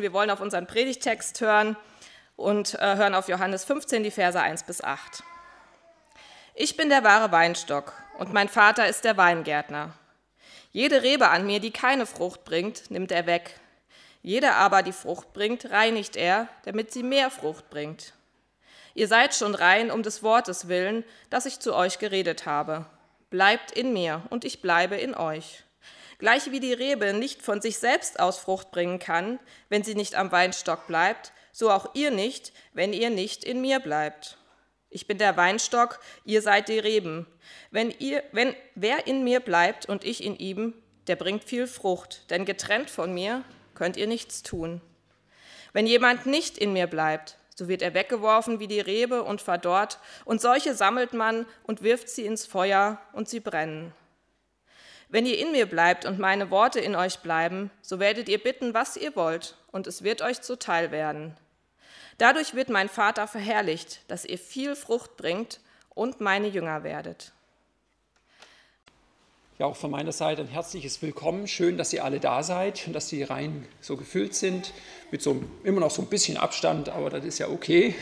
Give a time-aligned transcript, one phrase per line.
[0.00, 1.76] Wir wollen auf unseren Predigtext hören
[2.36, 5.24] und äh, hören auf Johannes 15, die Verse 1 bis 8.
[6.54, 9.92] Ich bin der wahre Weinstock und mein Vater ist der Weingärtner.
[10.70, 13.58] Jede Rebe an mir, die keine Frucht bringt, nimmt er weg.
[14.22, 18.12] Jede aber, die Frucht bringt, reinigt er, damit sie mehr Frucht bringt.
[18.94, 22.86] Ihr seid schon rein um des Wortes willen, das ich zu euch geredet habe.
[23.30, 25.64] Bleibt in mir und ich bleibe in euch.
[26.18, 29.38] Gleich wie die Rebe nicht von sich selbst aus Frucht bringen kann,
[29.68, 33.78] wenn sie nicht am Weinstock bleibt, so auch ihr nicht, wenn ihr nicht in mir
[33.78, 34.36] bleibt.
[34.90, 37.26] Ich bin der Weinstock, ihr seid die Reben.
[37.70, 40.74] Wenn ihr, wenn wer in mir bleibt und ich in ihm,
[41.06, 44.80] der bringt viel Frucht, denn getrennt von mir könnt ihr nichts tun.
[45.72, 49.98] Wenn jemand nicht in mir bleibt, so wird er weggeworfen wie die Rebe und verdorrt,
[50.24, 53.92] und solche sammelt man und wirft sie ins Feuer und sie brennen.
[55.10, 58.74] Wenn ihr in mir bleibt und meine Worte in euch bleiben, so werdet ihr bitten,
[58.74, 61.34] was ihr wollt, und es wird euch zuteil werden.
[62.18, 65.60] Dadurch wird mein Vater verherrlicht, dass ihr viel Frucht bringt
[65.94, 67.32] und meine Jünger werdet.
[69.58, 71.48] Ja, auch von meiner Seite ein herzliches Willkommen.
[71.48, 74.74] Schön, dass ihr alle da seid und dass die Reihen so gefüllt sind.
[75.10, 77.94] Mit so immer noch so ein bisschen Abstand, aber das ist ja okay.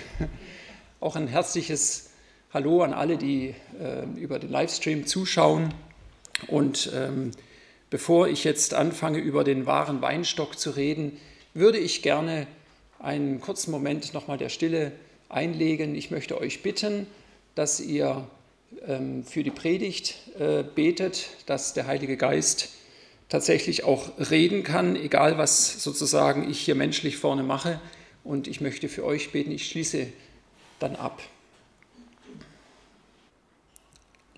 [1.01, 2.11] Auch ein herzliches
[2.53, 5.73] Hallo an alle, die äh, über den Livestream zuschauen.
[6.49, 7.33] Und ähm,
[7.91, 11.19] bevor ich jetzt anfange, über den wahren Weinstock zu reden,
[11.55, 12.47] würde ich gerne
[12.99, 14.93] einen kurzen Moment nochmal der Stille
[15.29, 15.95] einlegen.
[15.95, 17.07] Ich möchte euch bitten,
[17.55, 18.27] dass ihr
[18.87, 22.71] ähm, für die Predigt äh, betet, dass der Heilige Geist
[23.29, 27.81] tatsächlich auch reden kann, egal was sozusagen ich hier menschlich vorne mache.
[28.25, 30.07] Und ich möchte für euch beten, ich schließe
[30.79, 31.23] dann ab.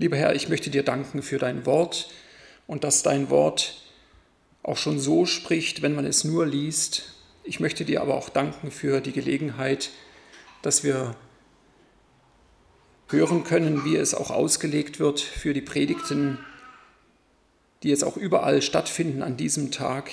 [0.01, 2.09] Lieber Herr, ich möchte dir danken für dein Wort
[2.69, 3.83] und dass dein Wort
[4.63, 7.17] auch schon so spricht, wenn man es nur liest.
[7.43, 9.91] Ich möchte dir aber auch danken für die Gelegenheit,
[10.63, 11.17] dass wir
[13.09, 16.39] hören können, wie es auch ausgelegt wird für die Predigten,
[17.83, 20.13] die jetzt auch überall stattfinden an diesem Tag.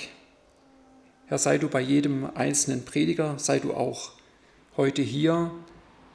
[1.26, 4.14] Herr, sei du bei jedem einzelnen Prediger, sei du auch
[4.76, 5.52] heute hier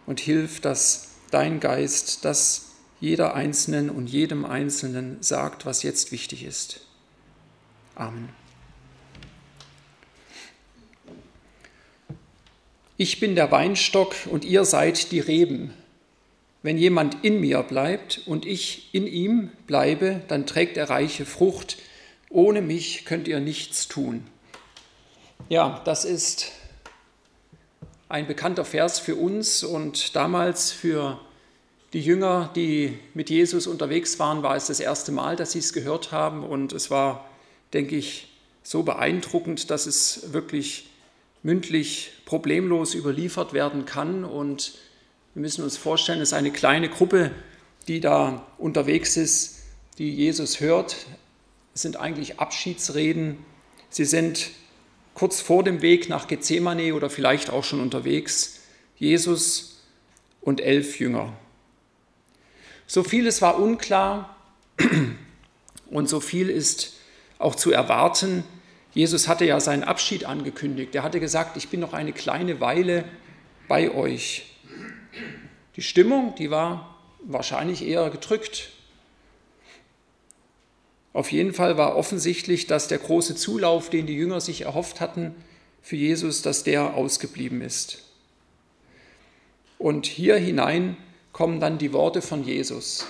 [0.08, 2.71] und hilf, dass dein Geist das
[3.02, 6.82] jeder Einzelnen und jedem Einzelnen sagt, was jetzt wichtig ist.
[7.96, 8.30] Amen.
[12.96, 15.74] Ich bin der Weinstock und ihr seid die Reben.
[16.62, 21.78] Wenn jemand in mir bleibt und ich in ihm bleibe, dann trägt er reiche Frucht.
[22.30, 24.28] Ohne mich könnt ihr nichts tun.
[25.50, 26.52] Ja, das ist
[28.10, 31.20] ein bekannter Vers für uns und damals für
[31.94, 35.74] die Jünger, die mit Jesus unterwegs waren, war es das erste Mal, dass sie es
[35.74, 36.44] gehört haben.
[36.44, 37.30] Und es war,
[37.74, 38.30] denke ich,
[38.64, 40.90] so beeindruckend, dass es wirklich
[41.44, 44.24] mündlich problemlos überliefert werden kann.
[44.24, 44.76] Und
[45.34, 47.32] wir müssen uns vorstellen, es ist eine kleine Gruppe,
[47.88, 49.60] die da unterwegs ist,
[49.98, 50.96] die Jesus hört.
[51.74, 53.38] Es sind eigentlich Abschiedsreden.
[53.90, 54.52] Sie sind
[55.14, 58.60] kurz vor dem Weg nach Gethsemane oder vielleicht auch schon unterwegs.
[58.98, 59.82] Jesus
[60.40, 61.34] und elf Jünger.
[62.92, 64.36] So vieles war unklar
[65.90, 66.98] und so viel ist
[67.40, 68.44] auch zu erwarten.
[68.94, 70.94] Jesus hatte ja seinen Abschied angekündigt.
[70.94, 73.06] Er hatte gesagt, ich bin noch eine kleine Weile
[73.70, 74.58] bei euch.
[75.78, 78.72] Die Stimmung, die war wahrscheinlich eher gedrückt.
[81.14, 85.34] Auf jeden Fall war offensichtlich, dass der große Zulauf, den die Jünger sich erhofft hatten
[85.82, 88.04] für Jesus, dass der ausgeblieben ist.
[89.78, 90.98] Und hier hinein
[91.34, 93.06] kommen dann die Worte von Jesus.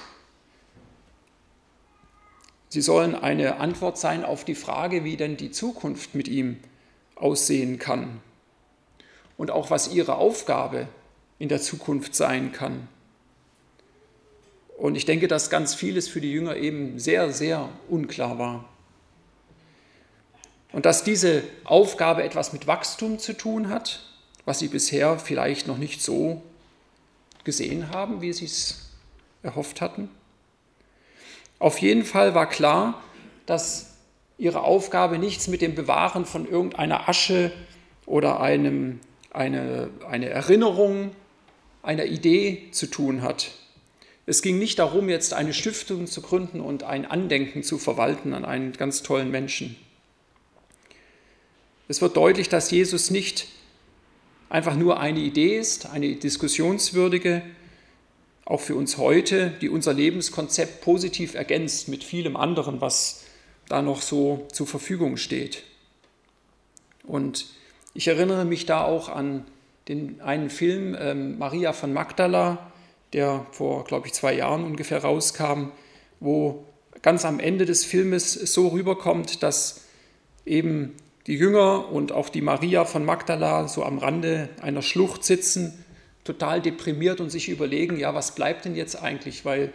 [2.70, 6.58] Sie sollen eine Antwort sein auf die Frage, wie denn die Zukunft mit ihm
[7.16, 8.22] aussehen kann
[9.38, 10.88] und auch was ihre Aufgabe
[11.38, 12.88] in der Zukunft sein kann.
[14.78, 18.66] Und ich denke, dass ganz vieles für die Jünger eben sehr, sehr unklar war.
[20.72, 24.02] Und dass diese Aufgabe etwas mit Wachstum zu tun hat,
[24.46, 26.42] was sie bisher vielleicht noch nicht so
[27.44, 28.92] gesehen haben, wie sie es
[29.44, 30.10] erhofft hatten?
[31.60, 33.02] Auf jeden Fall war klar,
[33.46, 33.94] dass
[34.38, 37.52] ihre Aufgabe nichts mit dem Bewahren von irgendeiner Asche
[38.08, 39.00] oder einem,
[39.32, 41.12] eine, eine Erinnerung,
[41.84, 43.52] einer Idee zu tun hat.
[44.26, 48.46] Es ging nicht darum, jetzt eine Stiftung zu gründen und ein Andenken zu verwalten an
[48.46, 49.76] einen ganz tollen Menschen.
[51.88, 53.48] Es wird deutlich, dass Jesus nicht
[54.52, 57.42] einfach nur eine Idee ist, eine diskussionswürdige,
[58.44, 63.24] auch für uns heute, die unser Lebenskonzept positiv ergänzt mit vielem anderen, was
[63.70, 65.64] da noch so zur Verfügung steht.
[67.04, 67.48] Und
[67.94, 69.46] Ich erinnere mich da auch an
[69.90, 72.72] den einen Film ähm, Maria von Magdala,
[73.12, 75.72] der vor, glaube ich, zwei Jahren ungefähr rauskam,
[76.22, 76.64] wo
[77.02, 79.86] ganz am Ende des Filmes so rüberkommt, dass
[80.46, 80.96] eben
[81.28, 85.84] die Jünger und auch die Maria von Magdala so am Rande einer Schlucht sitzen,
[86.24, 89.72] total deprimiert und sich überlegen, ja, was bleibt denn jetzt eigentlich, weil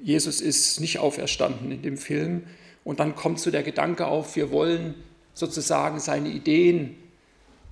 [0.00, 2.44] Jesus ist nicht auferstanden in dem Film.
[2.84, 4.94] Und dann kommt so der Gedanke auf, wir wollen
[5.34, 6.96] sozusagen seine Ideen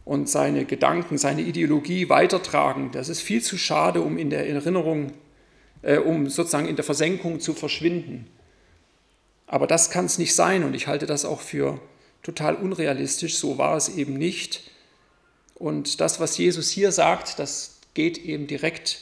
[0.04, 2.90] und seine Gedanken, seine Ideologie weitertragen.
[2.92, 5.12] Das ist viel zu schade, um in der Erinnerung,
[5.82, 8.26] äh, um sozusagen in der Versenkung zu verschwinden.
[9.46, 11.80] Aber das kann es nicht sein und ich halte das auch für
[12.26, 13.36] total unrealistisch.
[13.36, 14.62] So war es eben nicht.
[15.54, 19.00] Und das, was Jesus hier sagt, das geht eben direkt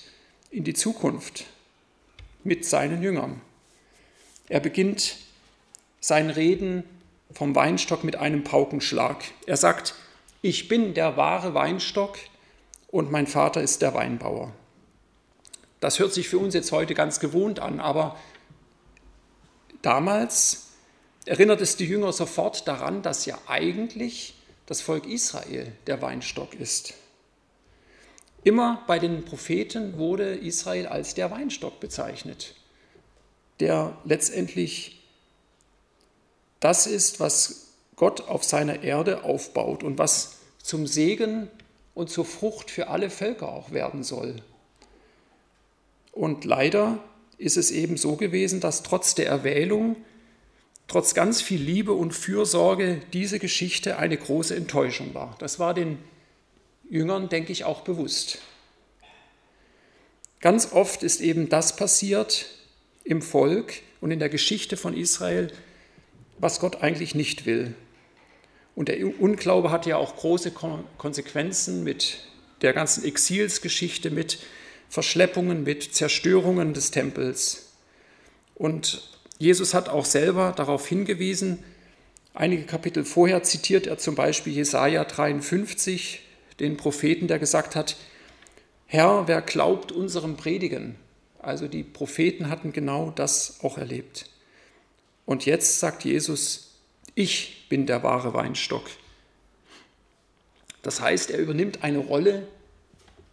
[0.50, 1.46] in die Zukunft
[2.44, 3.40] mit seinen Jüngern.
[4.48, 5.16] Er beginnt
[6.00, 6.84] sein Reden
[7.32, 9.24] vom Weinstock mit einem Paukenschlag.
[9.46, 9.94] Er sagt,
[10.42, 12.18] ich bin der wahre Weinstock
[12.88, 14.52] und mein Vater ist der Weinbauer.
[15.80, 18.16] Das hört sich für uns jetzt heute ganz gewohnt an, aber
[19.80, 20.63] damals
[21.26, 24.34] erinnert es die Jünger sofort daran, dass ja eigentlich
[24.66, 26.94] das Volk Israel der Weinstock ist.
[28.42, 32.54] Immer bei den Propheten wurde Israel als der Weinstock bezeichnet,
[33.60, 35.02] der letztendlich
[36.60, 41.50] das ist, was Gott auf seiner Erde aufbaut und was zum Segen
[41.94, 44.36] und zur Frucht für alle Völker auch werden soll.
[46.12, 46.98] Und leider
[47.38, 49.96] ist es eben so gewesen, dass trotz der Erwählung,
[50.86, 55.36] trotz ganz viel Liebe und Fürsorge diese Geschichte eine große Enttäuschung war.
[55.38, 55.98] Das war den
[56.88, 58.38] Jüngern, denke ich, auch bewusst.
[60.40, 62.46] Ganz oft ist eben das passiert
[63.02, 65.50] im Volk und in der Geschichte von Israel,
[66.38, 67.74] was Gott eigentlich nicht will.
[68.74, 70.50] Und der Unglaube hat ja auch große
[70.98, 72.18] Konsequenzen mit
[72.60, 74.38] der ganzen Exilsgeschichte, mit
[74.88, 77.72] Verschleppungen, mit Zerstörungen des Tempels.
[78.54, 81.62] Und Jesus hat auch selber darauf hingewiesen,
[82.34, 86.20] einige Kapitel vorher zitiert er zum Beispiel Jesaja 53,
[86.60, 87.96] den Propheten, der gesagt hat:
[88.86, 90.96] Herr, wer glaubt unserem Predigen?
[91.38, 94.30] Also die Propheten hatten genau das auch erlebt.
[95.26, 96.74] Und jetzt sagt Jesus,
[97.14, 98.84] ich bin der wahre Weinstock.
[100.82, 102.46] Das heißt, er übernimmt eine Rolle,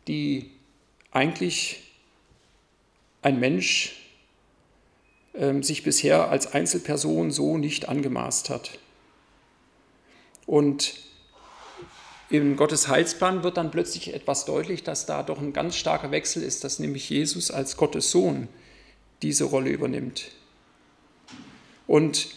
[0.08, 0.52] die
[1.12, 1.84] eigentlich
[3.22, 4.01] ein Mensch
[5.62, 8.78] sich bisher als Einzelperson so nicht angemaßt hat.
[10.46, 10.96] Und
[12.30, 16.44] im Gottes Heilsplan wird dann plötzlich etwas deutlich, dass da doch ein ganz starker Wechsel
[16.44, 18.48] ist, dass nämlich Jesus als Gottes Sohn
[19.22, 20.32] diese Rolle übernimmt.
[21.88, 22.30] Und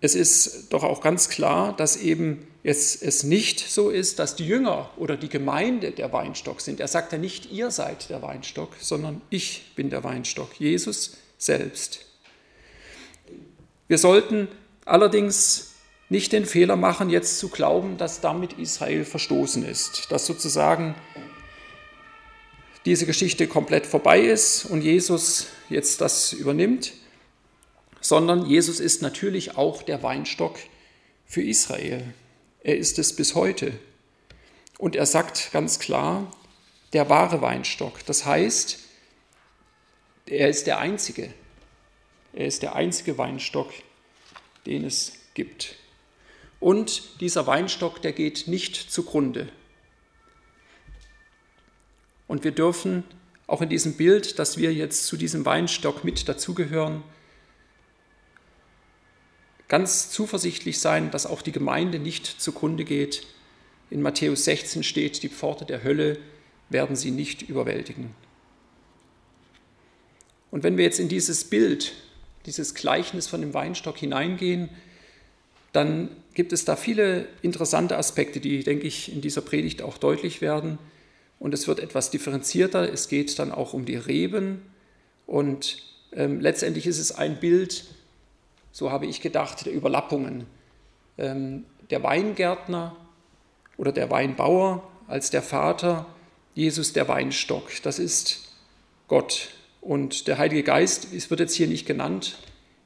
[0.00, 4.46] es ist doch auch ganz klar, dass eben jetzt es nicht so ist, dass die
[4.46, 6.80] Jünger oder die Gemeinde der Weinstock sind.
[6.80, 12.06] Er sagt ja nicht, ihr seid der Weinstock, sondern ich bin der Weinstock, Jesus selbst.
[13.92, 14.48] Wir sollten
[14.86, 15.74] allerdings
[16.08, 20.94] nicht den Fehler machen, jetzt zu glauben, dass damit Israel verstoßen ist, dass sozusagen
[22.86, 26.94] diese Geschichte komplett vorbei ist und Jesus jetzt das übernimmt,
[28.00, 30.58] sondern Jesus ist natürlich auch der Weinstock
[31.26, 32.14] für Israel.
[32.62, 33.74] Er ist es bis heute.
[34.78, 36.32] Und er sagt ganz klar,
[36.94, 38.06] der wahre Weinstock.
[38.06, 38.78] Das heißt,
[40.24, 41.34] er ist der einzige.
[42.32, 43.72] Er ist der einzige Weinstock,
[44.66, 45.76] den es gibt.
[46.60, 49.48] Und dieser Weinstock, der geht nicht zugrunde.
[52.28, 53.04] Und wir dürfen
[53.46, 57.02] auch in diesem Bild, dass wir jetzt zu diesem Weinstock mit dazugehören,
[59.68, 63.26] ganz zuversichtlich sein, dass auch die Gemeinde nicht zugrunde geht.
[63.90, 66.18] In Matthäus 16 steht, die Pforte der Hölle
[66.70, 68.14] werden sie nicht überwältigen.
[70.50, 71.92] Und wenn wir jetzt in dieses Bild,
[72.46, 74.68] dieses Gleichnis von dem Weinstock hineingehen,
[75.72, 80.40] dann gibt es da viele interessante Aspekte, die, denke ich, in dieser Predigt auch deutlich
[80.40, 80.78] werden.
[81.38, 82.92] Und es wird etwas differenzierter.
[82.92, 84.62] Es geht dann auch um die Reben.
[85.26, 85.82] Und
[86.12, 87.84] ähm, letztendlich ist es ein Bild,
[88.70, 90.46] so habe ich gedacht, der Überlappungen.
[91.18, 92.96] Ähm, der Weingärtner
[93.76, 96.06] oder der Weinbauer als der Vater,
[96.54, 97.70] Jesus der Weinstock.
[97.82, 98.54] Das ist
[99.08, 99.50] Gott.
[99.82, 102.38] Und der Heilige Geist, es wird jetzt hier nicht genannt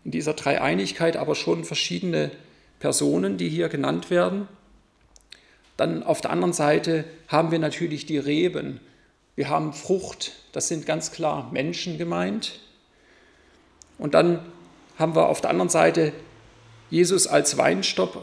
[0.05, 2.31] in dieser Dreieinigkeit, aber schon verschiedene
[2.81, 4.49] Personen, die hier genannt werden.
[5.76, 8.81] Dann auf der anderen Seite haben wir natürlich die Reben.
[9.35, 12.61] Wir haben Frucht, das sind ganz klar Menschen gemeint.
[13.99, 14.41] Und dann
[14.99, 16.15] haben wir auf der anderen Seite
[16.88, 18.17] Jesus als Weinstock,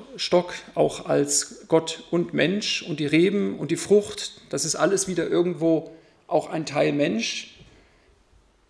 [0.74, 5.28] auch als Gott und Mensch und die Reben und die Frucht, das ist alles wieder
[5.28, 5.92] irgendwo
[6.26, 7.53] auch ein Teil Mensch.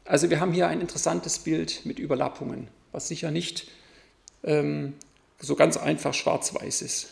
[0.05, 3.67] Also wir haben hier ein interessantes Bild mit Überlappungen, was sicher nicht
[4.43, 4.93] ähm,
[5.39, 7.10] so ganz einfach schwarz-weiß ist.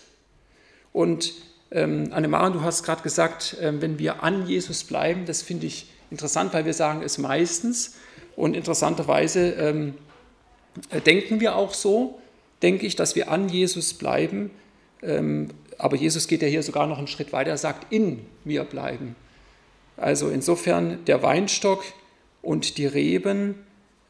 [0.91, 1.33] Und
[1.71, 5.89] ähm, Annemaren, du hast gerade gesagt, äh, wenn wir an Jesus bleiben, das finde ich
[6.10, 7.95] interessant, weil wir sagen es meistens.
[8.36, 9.93] Und interessanterweise ähm,
[10.89, 12.19] äh, denken wir auch so,
[12.62, 14.51] denke ich, dass wir an Jesus bleiben.
[15.01, 18.65] Ähm, aber Jesus geht ja hier sogar noch einen Schritt weiter, er sagt, in mir
[18.65, 19.15] bleiben.
[19.98, 21.83] Also insofern der Weinstock
[22.41, 23.55] und die Reben,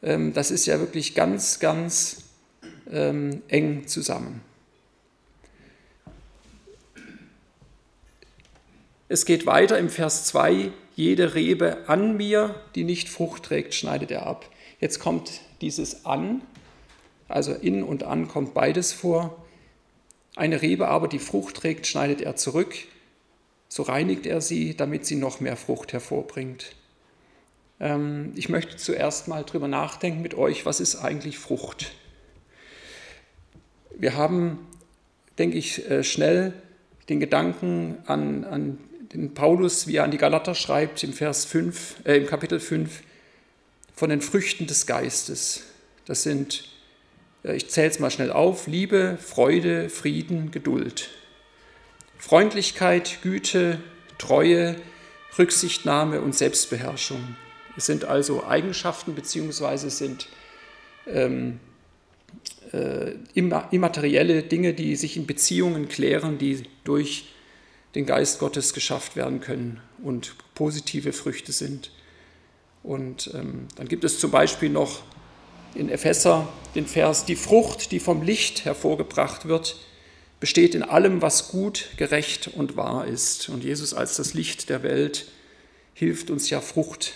[0.02, 2.24] ähm, das ist ja wirklich ganz, ganz
[2.90, 4.42] ähm, eng zusammen.
[9.08, 14.10] Es geht weiter im Vers 2, jede Rebe an mir, die nicht Frucht trägt, schneidet
[14.10, 14.48] er ab.
[14.80, 16.42] Jetzt kommt dieses an,
[17.28, 19.44] also in und an kommt beides vor.
[20.34, 22.74] Eine Rebe aber, die Frucht trägt, schneidet er zurück.
[23.68, 26.74] So reinigt er sie, damit sie noch mehr Frucht hervorbringt.
[27.82, 31.92] Ähm, ich möchte zuerst mal drüber nachdenken mit euch, was ist eigentlich Frucht?
[33.98, 34.58] Wir haben,
[35.38, 36.54] denke ich, äh, schnell
[37.10, 38.78] den Gedanken an, an
[39.12, 43.02] den Paulus, wie er an die Galater schreibt, im, Vers 5, äh, im Kapitel 5,
[43.94, 45.64] von den Früchten des Geistes.
[46.06, 46.72] Das sind
[47.44, 51.10] äh, ich zähle es mal schnell auf, Liebe, Freude, Frieden, Geduld.
[52.18, 53.80] Freundlichkeit, Güte,
[54.18, 54.76] Treue,
[55.38, 57.36] Rücksichtnahme und Selbstbeherrschung.
[57.76, 60.28] Es sind also Eigenschaften beziehungsweise sind
[61.06, 61.60] ähm,
[62.72, 67.26] äh, immaterielle Dinge, die sich in Beziehungen klären, die durch
[67.94, 71.90] den Geist Gottes geschafft werden können und positive Früchte sind.
[72.82, 75.02] Und ähm, dann gibt es zum Beispiel noch
[75.74, 79.76] in Epheser den Vers, die Frucht, die vom Licht hervorgebracht wird,
[80.40, 83.48] besteht in allem, was gut, gerecht und wahr ist.
[83.48, 85.26] Und Jesus als das Licht der Welt
[85.94, 87.12] hilft uns ja Frucht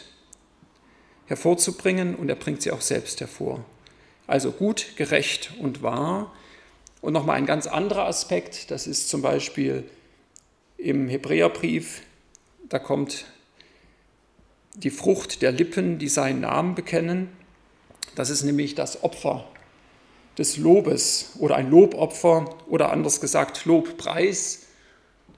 [1.26, 3.64] hervorzubringen und er bringt sie auch selbst hervor.
[4.26, 6.33] Also gut, gerecht und wahr.
[7.00, 9.85] Und nochmal ein ganz anderer Aspekt, das ist zum Beispiel
[10.76, 12.02] im Hebräerbrief,
[12.68, 13.26] da kommt
[14.75, 17.28] die Frucht der Lippen, die seinen Namen bekennen.
[18.14, 19.47] Das ist nämlich das Opfer
[20.37, 24.66] des Lobes oder ein Lobopfer oder anders gesagt Lobpreis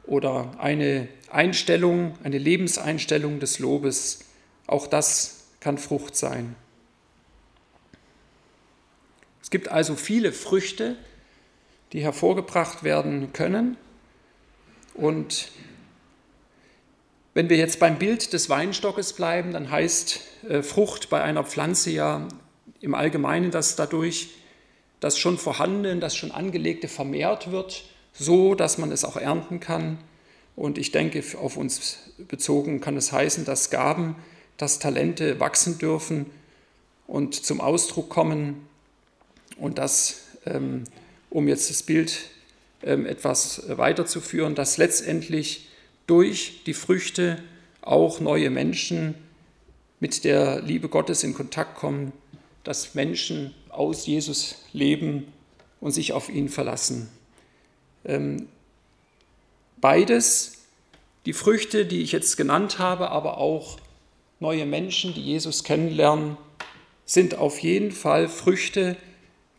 [0.06, 4.20] oder eine Einstellung, eine Lebenseinstellung des Lobes.
[4.66, 6.56] Auch das kann Frucht sein.
[9.42, 10.96] Es gibt also viele Früchte,
[11.92, 13.76] die hervorgebracht werden können.
[14.94, 15.50] Und
[17.34, 21.90] wenn wir jetzt beim Bild des Weinstockes bleiben, dann heißt äh, Frucht bei einer Pflanze
[21.90, 22.28] ja
[22.80, 24.30] im Allgemeinen, dass dadurch
[25.00, 29.98] das schon Vorhandene, das schon Angelegte vermehrt wird, so dass man es auch ernten kann.
[30.56, 34.16] Und ich denke, auf uns bezogen kann es heißen, dass Gaben,
[34.58, 36.26] dass Talente wachsen dürfen
[37.06, 38.68] und zum Ausdruck kommen.
[39.56, 40.84] Und das, ähm,
[41.30, 42.18] um jetzt das Bild
[42.82, 45.68] ähm, etwas weiterzuführen, dass letztendlich
[46.06, 47.42] durch die Früchte
[47.80, 49.14] auch neue Menschen
[50.00, 52.12] mit der Liebe Gottes in Kontakt kommen,
[52.64, 55.32] dass Menschen aus Jesus leben
[55.80, 57.08] und sich auf ihn verlassen.
[58.04, 58.48] Ähm,
[59.80, 60.58] beides,
[61.26, 63.78] die Früchte, die ich jetzt genannt habe, aber auch
[64.40, 66.36] neue Menschen, die Jesus kennenlernen,
[67.04, 68.96] sind auf jeden Fall Früchte,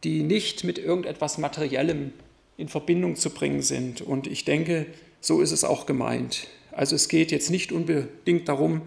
[0.03, 2.13] die nicht mit irgendetwas Materiellem
[2.57, 4.01] in Verbindung zu bringen sind.
[4.01, 4.85] Und ich denke,
[5.21, 6.47] so ist es auch gemeint.
[6.71, 8.83] Also es geht jetzt nicht unbedingt darum,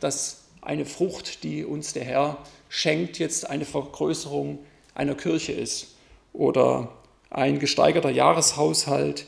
[0.00, 4.58] dass eine Frucht, die uns der Herr schenkt, jetzt eine Vergrößerung
[4.94, 5.96] einer Kirche ist
[6.32, 6.92] oder
[7.30, 9.26] ein gesteigerter Jahreshaushalt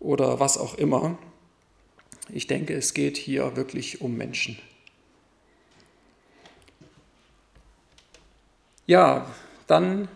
[0.00, 1.18] oder was auch immer.
[2.32, 4.58] Ich denke, es geht hier wirklich um Menschen.
[8.86, 9.26] Ja,
[9.66, 10.08] dann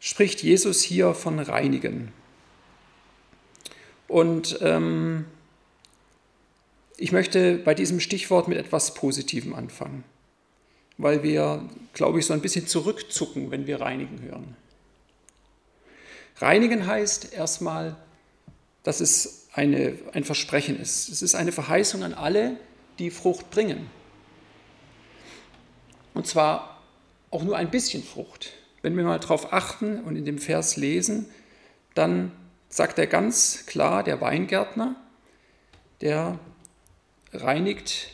[0.00, 2.12] spricht Jesus hier von Reinigen.
[4.08, 5.26] Und ähm,
[6.96, 10.04] ich möchte bei diesem Stichwort mit etwas Positivem anfangen
[10.98, 14.56] weil wir, glaube ich, so ein bisschen zurückzucken, wenn wir reinigen hören.
[16.36, 17.96] Reinigen heißt erstmal,
[18.82, 21.08] dass es eine, ein Versprechen ist.
[21.08, 22.56] Es ist eine Verheißung an alle,
[22.98, 23.90] die Frucht bringen.
[26.14, 26.71] Und zwar
[27.32, 28.52] auch nur ein bisschen Frucht.
[28.82, 31.26] Wenn wir mal darauf achten und in dem Vers lesen,
[31.94, 32.30] dann
[32.68, 34.94] sagt er ganz klar, der Weingärtner,
[36.00, 36.38] der
[37.32, 38.08] reinigt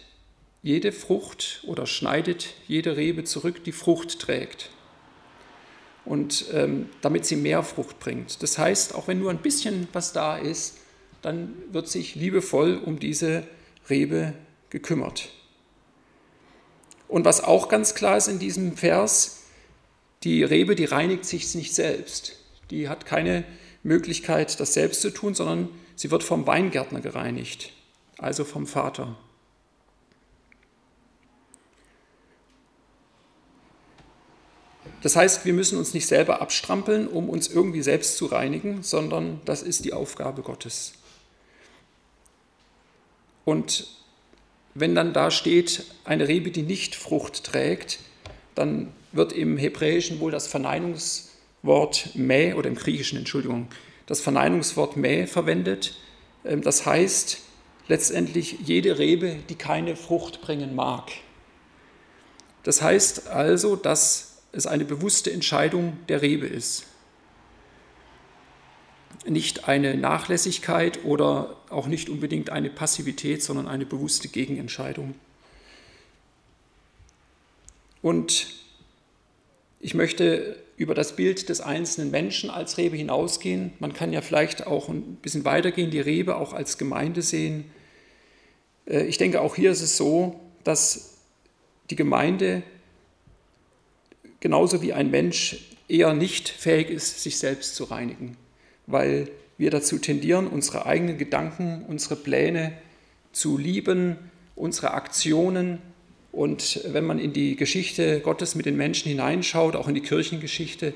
[0.62, 4.70] jede Frucht oder schneidet jede Rebe zurück, die Frucht trägt.
[6.08, 8.42] und ähm, damit sie mehr Frucht bringt.
[8.42, 10.78] Das heißt, auch wenn nur ein bisschen was da ist,
[11.20, 13.46] dann wird sich liebevoll um diese
[13.90, 14.32] Rebe
[14.70, 15.30] gekümmert.
[17.08, 19.44] Und was auch ganz klar ist in diesem Vers,
[20.22, 22.36] die Rebe, die reinigt sich nicht selbst.
[22.70, 23.44] Die hat keine
[23.82, 27.72] Möglichkeit, das selbst zu tun, sondern sie wird vom Weingärtner gereinigt,
[28.18, 29.16] also vom Vater.
[35.00, 39.40] Das heißt, wir müssen uns nicht selber abstrampeln, um uns irgendwie selbst zu reinigen, sondern
[39.44, 40.94] das ist die Aufgabe Gottes.
[43.44, 43.97] Und
[44.80, 48.00] wenn dann da steht, eine Rebe, die nicht Frucht trägt,
[48.54, 53.68] dann wird im Hebräischen wohl das Verneinungswort Mäh oder im Griechischen, Entschuldigung,
[54.06, 55.96] das Verneinungswort Mäh verwendet.
[56.44, 57.40] Ähm, das heißt
[57.88, 61.10] letztendlich jede Rebe, die keine Frucht bringen mag.
[62.62, 66.84] Das heißt also, dass es eine bewusste Entscheidung der Rebe ist.
[69.26, 75.14] Nicht eine Nachlässigkeit oder auch nicht unbedingt eine Passivität, sondern eine bewusste Gegenentscheidung.
[78.00, 78.54] Und
[79.80, 83.72] ich möchte über das Bild des einzelnen Menschen als Rebe hinausgehen.
[83.80, 87.64] Man kann ja vielleicht auch ein bisschen weitergehen, die Rebe auch als Gemeinde sehen.
[88.86, 91.18] Äh, ich denke, auch hier ist es so, dass
[91.90, 92.62] die Gemeinde
[94.40, 98.36] genauso wie ein Mensch eher nicht fähig ist, sich selbst zu reinigen,
[98.88, 99.28] weil
[99.58, 102.72] wir dazu tendieren, unsere eigenen Gedanken, unsere Pläne
[103.32, 104.16] zu lieben,
[104.56, 105.78] unsere Aktionen
[106.32, 110.94] und wenn man in die Geschichte Gottes mit den Menschen hineinschaut, auch in die Kirchengeschichte,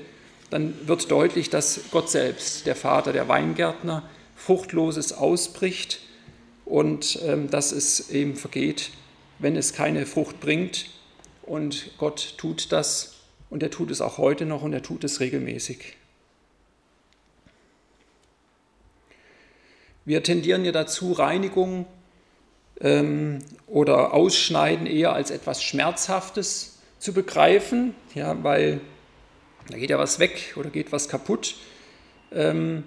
[0.49, 5.99] dann wird deutlich, dass Gott selbst, der Vater, der Weingärtner, Fruchtloses ausbricht
[6.65, 8.91] und ähm, dass es eben vergeht,
[9.39, 10.89] wenn es keine Frucht bringt.
[11.41, 13.15] Und Gott tut das
[13.49, 15.97] und er tut es auch heute noch und er tut es regelmäßig.
[20.05, 21.85] Wir tendieren ja dazu, Reinigung
[22.81, 28.81] ähm, oder Ausschneiden eher als etwas Schmerzhaftes zu begreifen, ja, weil
[29.69, 31.55] da geht ja was weg oder geht was kaputt
[32.33, 32.83] ähm,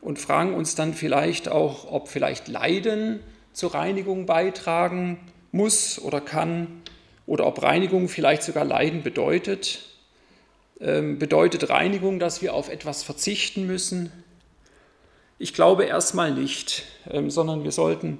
[0.00, 3.20] und fragen uns dann vielleicht auch, ob vielleicht Leiden
[3.52, 5.18] zur Reinigung beitragen
[5.52, 6.82] muss oder kann
[7.26, 9.84] oder ob Reinigung vielleicht sogar Leiden bedeutet.
[10.80, 14.12] Ähm, bedeutet Reinigung, dass wir auf etwas verzichten müssen?
[15.38, 18.18] Ich glaube erstmal nicht, ähm, sondern wir sollten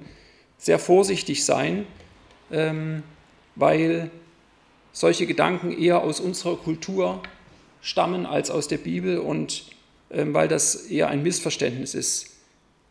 [0.59, 1.87] sehr vorsichtig sein,
[2.51, 3.01] ähm,
[3.55, 4.11] weil
[4.93, 7.23] solche Gedanken eher aus unserer Kultur
[7.81, 9.65] stammen als aus der Bibel und
[10.11, 12.37] ähm, weil das eher ein Missverständnis ist.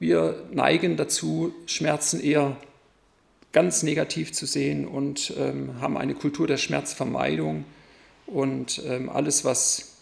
[0.00, 2.56] Wir neigen dazu, Schmerzen eher
[3.52, 7.64] ganz negativ zu sehen und ähm, haben eine Kultur der Schmerzvermeidung
[8.26, 9.95] und alles, was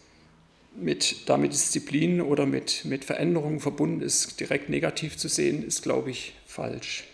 [0.76, 6.10] mit, damit Disziplin oder mit, mit Veränderungen verbunden ist, direkt negativ zu sehen, ist, glaube
[6.10, 7.04] ich, falsch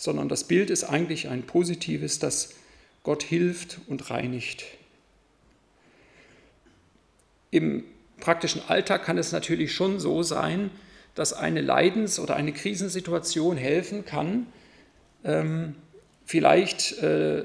[0.00, 2.54] sondern das Bild ist eigentlich ein positives, dass
[3.02, 4.64] Gott hilft und reinigt.
[7.50, 7.84] Im
[8.18, 10.70] praktischen Alltag kann es natürlich schon so sein,
[11.14, 14.46] dass eine Leidens- oder eine Krisensituation helfen kann,
[15.22, 15.74] ähm,
[16.24, 17.44] vielleicht äh,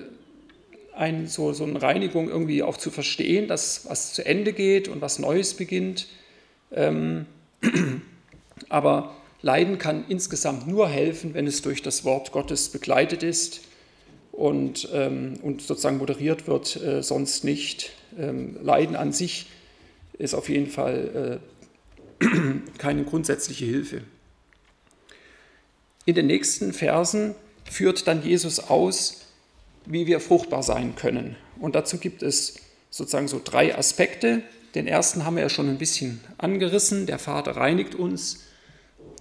[0.96, 5.02] ein, so, so eine Reinigung irgendwie auch zu verstehen, dass was zu Ende geht und
[5.02, 6.08] was Neues beginnt.
[6.72, 7.26] Ähm,
[8.70, 13.62] aber Leiden kann insgesamt nur helfen, wenn es durch das Wort Gottes begleitet ist
[14.32, 17.92] und, ähm, und sozusagen moderiert wird, äh, sonst nicht.
[18.18, 19.48] Ähm, Leiden an sich
[20.18, 21.42] ist auf jeden Fall
[22.22, 22.26] äh,
[22.78, 24.02] keine grundsätzliche Hilfe.
[26.06, 27.36] In den nächsten Versen
[27.70, 29.25] führt dann Jesus aus,
[29.86, 31.36] wie wir fruchtbar sein können.
[31.60, 32.56] Und dazu gibt es
[32.90, 34.42] sozusagen so drei Aspekte.
[34.74, 37.06] Den ersten haben wir ja schon ein bisschen angerissen.
[37.06, 38.46] Der Vater reinigt uns.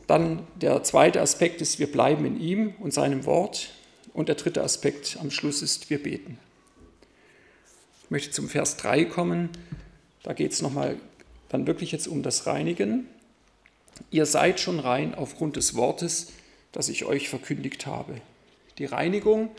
[0.06, 3.70] Dann der zweite Aspekt ist, wir bleiben in ihm und seinem Wort.
[4.12, 6.38] Und der dritte Aspekt am Schluss ist, wir beten.
[8.04, 9.50] Ich möchte zum Vers 3 kommen.
[10.22, 10.96] Da geht es nochmal
[11.48, 13.08] dann wirklich jetzt um das Reinigen.
[14.10, 16.32] Ihr seid schon rein aufgrund des Wortes,
[16.72, 18.20] das ich euch verkündigt habe.
[18.78, 19.50] Die Reinigung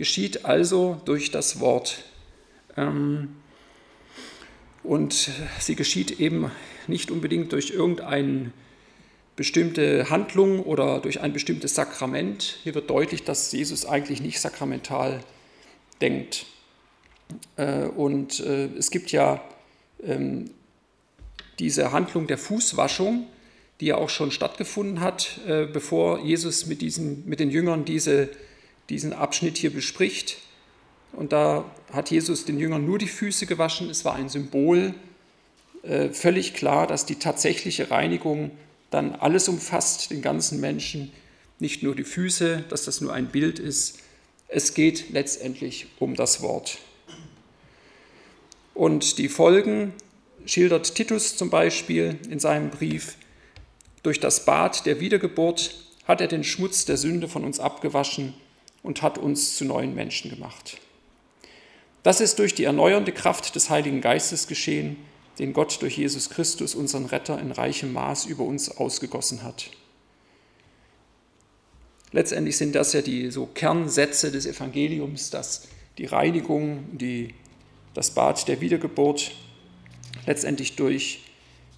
[0.00, 2.04] geschieht also durch das Wort.
[2.74, 3.36] Ähm,
[4.82, 6.50] und sie geschieht eben
[6.86, 8.54] nicht unbedingt durch irgendeinen
[9.36, 12.60] bestimmte Handlung oder durch ein bestimmtes Sakrament.
[12.62, 15.20] Hier wird deutlich, dass Jesus eigentlich nicht sakramental
[16.00, 16.46] denkt.
[17.56, 19.44] Äh, und äh, es gibt ja
[20.02, 20.48] ähm,
[21.58, 23.26] diese Handlung der Fußwaschung,
[23.80, 28.30] die ja auch schon stattgefunden hat, äh, bevor Jesus mit, diesen, mit den Jüngern diese,
[28.90, 30.38] diesen Abschnitt hier bespricht.
[31.12, 33.88] Und da hat Jesus den Jüngern nur die Füße gewaschen.
[33.88, 34.94] Es war ein Symbol
[35.82, 38.50] äh, völlig klar, dass die tatsächliche Reinigung
[38.90, 41.12] dann alles umfasst, den ganzen Menschen,
[41.58, 43.98] nicht nur die Füße, dass das nur ein Bild ist.
[44.48, 46.78] Es geht letztendlich um das Wort.
[48.74, 49.92] Und die Folgen
[50.46, 53.16] schildert Titus zum Beispiel in seinem Brief.
[54.02, 55.74] Durch das Bad der Wiedergeburt
[56.04, 58.34] hat er den Schmutz der Sünde von uns abgewaschen
[58.82, 60.78] und hat uns zu neuen Menschen gemacht.
[62.02, 64.96] Das ist durch die erneuernde Kraft des Heiligen Geistes geschehen,
[65.38, 69.70] den Gott durch Jesus Christus, unseren Retter, in reichem Maß über uns ausgegossen hat.
[72.12, 77.34] Letztendlich sind das ja die so Kernsätze des Evangeliums, dass die Reinigung, die,
[77.94, 79.32] das Bad der Wiedergeburt
[80.26, 81.24] letztendlich durch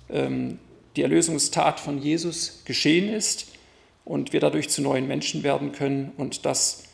[0.09, 0.59] ähm,
[0.97, 3.47] die Erlösungstat von Jesus geschehen ist
[4.05, 6.85] und wir dadurch zu neuen Menschen werden können und dass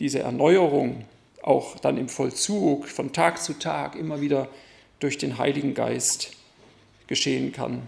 [0.00, 1.04] diese Erneuerung
[1.42, 4.48] auch dann im Vollzug von Tag zu Tag immer wieder
[5.00, 6.32] durch den Heiligen Geist
[7.06, 7.82] geschehen kann.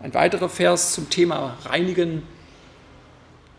[0.00, 2.24] Ein weiterer Vers zum Thema Reinigen.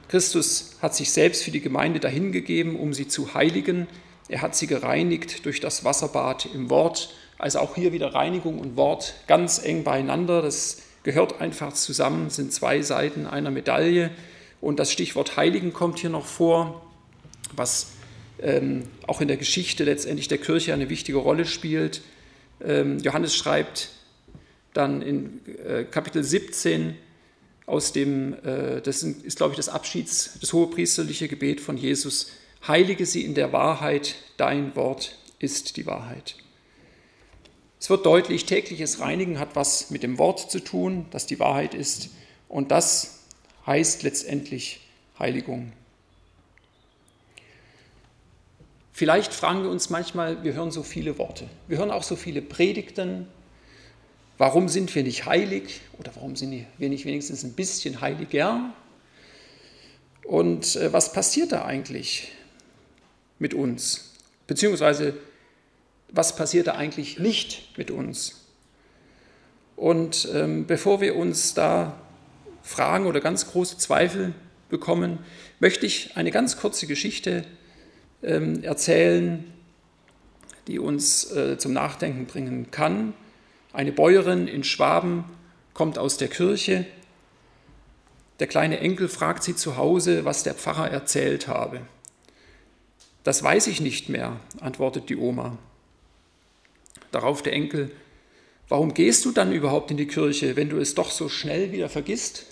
[0.10, 3.88] Christus hat sich selbst für die Gemeinde dahingegeben, um sie zu heiligen.
[4.30, 7.16] Er hat sie gereinigt durch das Wasserbad im Wort.
[7.40, 10.44] Also auch hier wieder Reinigung und Wort ganz eng beieinander.
[10.44, 14.10] Das gehört einfach zusammen, sind zwei Seiten einer Medaille.
[14.60, 16.86] Und das Stichwort Heiligen kommt hier noch vor,
[17.56, 17.92] was
[18.42, 22.02] ähm, auch in der Geschichte letztendlich der Kirche eine wichtige Rolle spielt.
[22.60, 23.92] Ähm, Johannes schreibt
[24.74, 26.96] dann in äh, Kapitel 17
[27.68, 32.32] aus dem, äh, das ist, glaube ich, das Abschieds, das hohepriesterliche Gebet von Jesus,
[32.68, 36.36] heilige sie in der Wahrheit, dein Wort ist die Wahrheit.
[37.86, 41.76] Es wird deutlich, tägliches Reinigen hat was mit dem Wort zu tun, das die Wahrheit
[41.76, 42.10] ist,
[42.50, 43.20] und das
[43.68, 44.80] heißt letztendlich
[45.20, 45.72] Heiligung.
[48.92, 52.42] Vielleicht fragen wir uns manchmal, wir hören so viele Worte, wir hören auch so viele
[52.42, 53.28] Predigten,
[54.40, 58.74] Warum sind wir nicht heilig oder warum sind wir nicht wenigstens ein bisschen heiliger?
[60.24, 62.32] Und äh, was passiert da eigentlich
[63.38, 64.16] mit uns?
[64.48, 65.14] Beziehungsweise,
[66.10, 68.46] was passiert da eigentlich nicht mit uns?
[69.76, 72.00] Und ähm, bevor wir uns da
[72.62, 74.34] Fragen oder ganz große Zweifel
[74.70, 75.20] bekommen,
[75.60, 77.46] möchte ich eine ganz kurze Geschichte
[78.24, 79.44] ähm, erzählen,
[80.68, 83.14] die uns äh, zum Nachdenken bringen kann
[83.76, 85.26] eine Bäuerin in Schwaben
[85.74, 86.86] kommt aus der Kirche.
[88.40, 91.82] Der kleine Enkel fragt sie zu Hause, was der Pfarrer erzählt habe.
[93.24, 95.58] Das weiß ich nicht mehr, antwortet die Oma.
[97.12, 97.92] Darauf der Enkel,
[98.68, 101.90] warum gehst du dann überhaupt in die Kirche, wenn du es doch so schnell wieder
[101.90, 102.46] vergisst?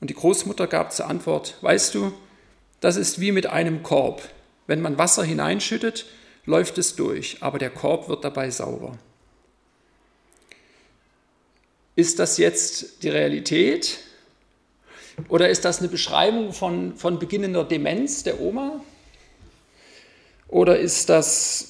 [0.00, 2.12] Und die Großmutter gab zur Antwort, weißt du,
[2.80, 4.22] das ist wie mit einem Korb.
[4.66, 6.06] Wenn man Wasser hineinschüttet,
[6.46, 8.98] läuft es durch, aber der Korb wird dabei sauber.
[11.96, 13.98] Ist das jetzt die Realität?
[15.28, 18.80] Oder ist das eine Beschreibung von, von beginnender Demenz der Oma?
[20.48, 21.69] Oder ist das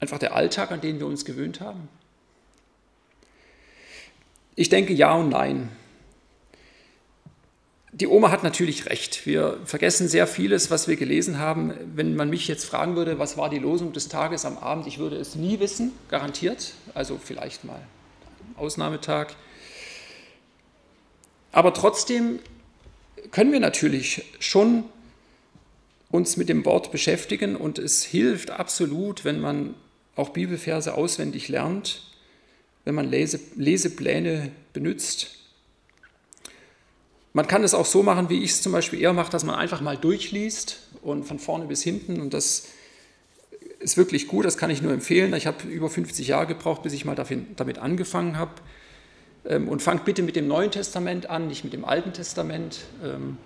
[0.00, 1.88] einfach der Alltag, an den wir uns gewöhnt haben?
[4.54, 5.70] Ich denke ja und nein
[7.98, 9.24] die Oma hat natürlich recht.
[9.24, 11.72] Wir vergessen sehr vieles, was wir gelesen haben.
[11.94, 14.98] Wenn man mich jetzt fragen würde, was war die Losung des Tages am Abend, ich
[14.98, 16.74] würde es nie wissen, garantiert.
[16.92, 17.80] Also vielleicht mal
[18.56, 19.28] Ausnahmetag.
[21.52, 22.40] Aber trotzdem
[23.30, 24.84] können wir natürlich schon
[26.10, 29.74] uns mit dem Wort beschäftigen und es hilft absolut, wenn man
[30.16, 32.02] auch Bibelverse auswendig lernt,
[32.84, 35.36] wenn man Lese, Lesepläne benutzt
[37.36, 39.56] man kann es auch so machen, wie ich es zum Beispiel eher mache, dass man
[39.56, 42.68] einfach mal durchliest und von vorne bis hinten und das
[43.78, 45.34] ist wirklich gut, das kann ich nur empfehlen.
[45.34, 48.52] Ich habe über 50 Jahre gebraucht, bis ich mal damit angefangen habe.
[49.44, 53.36] Ähm, und fangt bitte mit dem Neuen Testament an, nicht mit dem Alten Testament, ähm,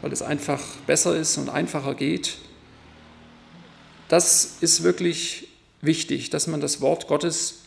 [0.00, 2.38] weil es einfach besser ist und einfacher geht.
[4.08, 5.47] Das ist wirklich
[5.80, 7.62] wichtig, dass man das Wort Gottes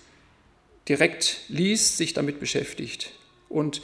[0.87, 3.11] direkt liest, sich damit beschäftigt.
[3.49, 3.81] Und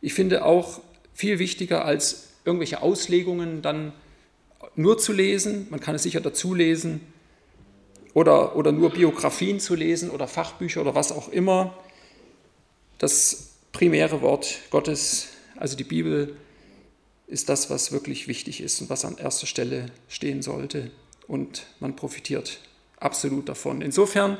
[0.00, 0.80] ich finde auch,
[1.12, 3.92] viel wichtiger als irgendwelche Auslegungen dann
[4.74, 5.66] nur zu lesen.
[5.70, 7.00] Man kann es sicher dazu lesen
[8.14, 11.76] oder, oder nur Biografien zu lesen oder Fachbücher oder was auch immer.
[12.98, 16.36] Das primäre Wort Gottes, also die Bibel,
[17.26, 20.90] ist das, was wirklich wichtig ist und was an erster Stelle stehen sollte.
[21.28, 22.60] Und man profitiert
[23.00, 23.82] absolut davon.
[23.82, 24.38] Insofern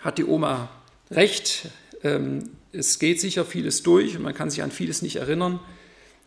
[0.00, 0.68] hat die Oma
[1.10, 1.70] recht.
[2.02, 5.60] Ähm, es geht sicher vieles durch und man kann sich an vieles nicht erinnern.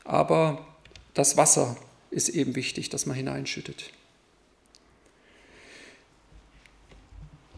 [0.04, 0.66] aber
[1.14, 1.78] das Wasser
[2.10, 3.92] ist eben wichtig, dass man hineinschüttet.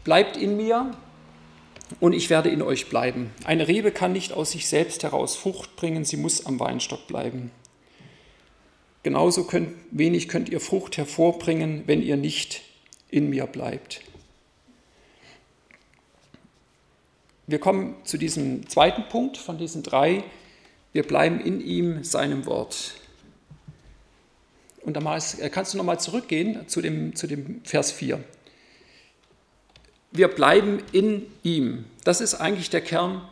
[0.03, 0.91] Bleibt in mir
[1.99, 3.31] und ich werde in euch bleiben.
[3.45, 7.51] Eine Rebe kann nicht aus sich selbst heraus Frucht bringen, sie muss am Weinstock bleiben.
[9.03, 12.61] Genauso könnt, wenig könnt ihr Frucht hervorbringen, wenn ihr nicht
[13.13, 14.01] in mir bleibt.
[17.45, 20.23] Wir kommen zu diesem zweiten Punkt von diesen drei.
[20.93, 22.93] Wir bleiben in ihm, seinem Wort.
[24.81, 28.23] Und äh, kannst du nochmal zurückgehen zu dem, zu dem Vers 4.
[30.11, 31.85] Wir bleiben in ihm.
[32.03, 33.27] Das ist eigentlich der Kern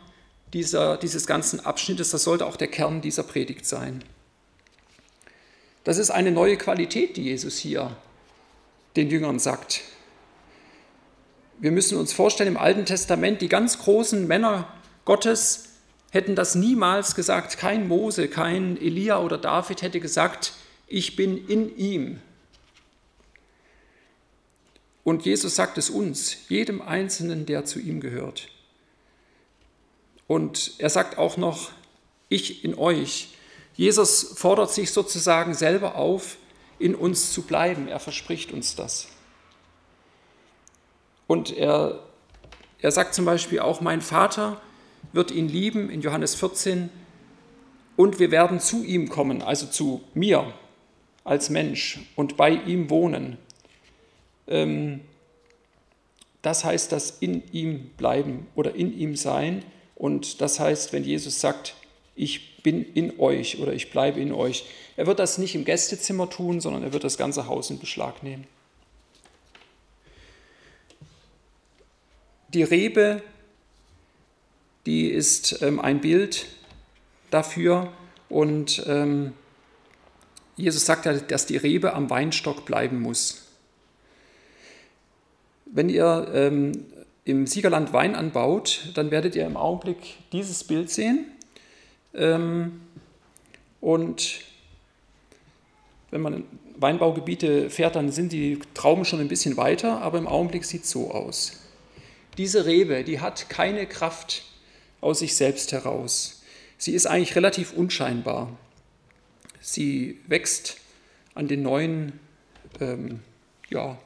[0.52, 2.10] dieser, dieses ganzen Abschnittes.
[2.10, 4.04] Das sollte auch der Kern dieser Predigt sein.
[5.82, 7.96] Das ist eine neue Qualität, die Jesus hier
[8.96, 9.82] den Jüngern sagt.
[11.58, 14.72] Wir müssen uns vorstellen, im Alten Testament, die ganz großen Männer
[15.04, 15.68] Gottes
[16.10, 17.56] hätten das niemals gesagt.
[17.56, 20.52] Kein Mose, kein Elia oder David hätte gesagt,
[20.86, 22.20] ich bin in ihm.
[25.04, 28.48] Und Jesus sagt es uns, jedem Einzelnen, der zu ihm gehört.
[30.26, 31.72] Und er sagt auch noch,
[32.28, 33.34] ich in euch.
[33.74, 36.36] Jesus fordert sich sozusagen selber auf,
[36.82, 37.88] in uns zu bleiben.
[37.88, 39.08] Er verspricht uns das.
[41.26, 42.00] Und er,
[42.80, 44.60] er sagt zum Beispiel auch, mein Vater
[45.12, 46.90] wird ihn lieben in Johannes 14
[47.96, 50.52] und wir werden zu ihm kommen, also zu mir
[51.24, 53.38] als Mensch und bei ihm wohnen.
[54.48, 55.00] Ähm,
[56.42, 59.64] das heißt, das in ihm bleiben oder in ihm sein.
[59.94, 61.76] Und das heißt, wenn Jesus sagt,
[62.16, 64.66] ich bin in euch oder ich bleibe in euch.
[64.96, 68.22] Er wird das nicht im Gästezimmer tun, sondern er wird das ganze Haus in Beschlag
[68.22, 68.46] nehmen.
[72.48, 73.22] Die Rebe,
[74.86, 76.46] die ist ähm, ein Bild
[77.30, 77.92] dafür
[78.28, 79.32] und ähm,
[80.56, 83.46] Jesus sagt ja, dass die Rebe am Weinstock bleiben muss.
[85.64, 86.84] Wenn ihr ähm,
[87.24, 91.26] im Siegerland Wein anbaut, dann werdet ihr im Augenblick dieses Bild sehen.
[92.14, 92.80] Ähm,
[93.80, 94.40] und
[96.10, 96.44] wenn man in
[96.76, 100.90] Weinbaugebiete fährt, dann sind die Trauben schon ein bisschen weiter, aber im Augenblick sieht es
[100.90, 101.60] so aus.
[102.38, 104.44] Diese Rebe, die hat keine Kraft
[105.00, 106.42] aus sich selbst heraus.
[106.78, 108.48] Sie ist eigentlich relativ unscheinbar.
[109.60, 110.78] Sie wächst
[111.34, 112.18] an den neuen
[112.80, 113.20] ähm,
[113.70, 113.98] ja,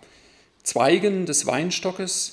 [0.62, 2.32] Zweigen des Weinstockes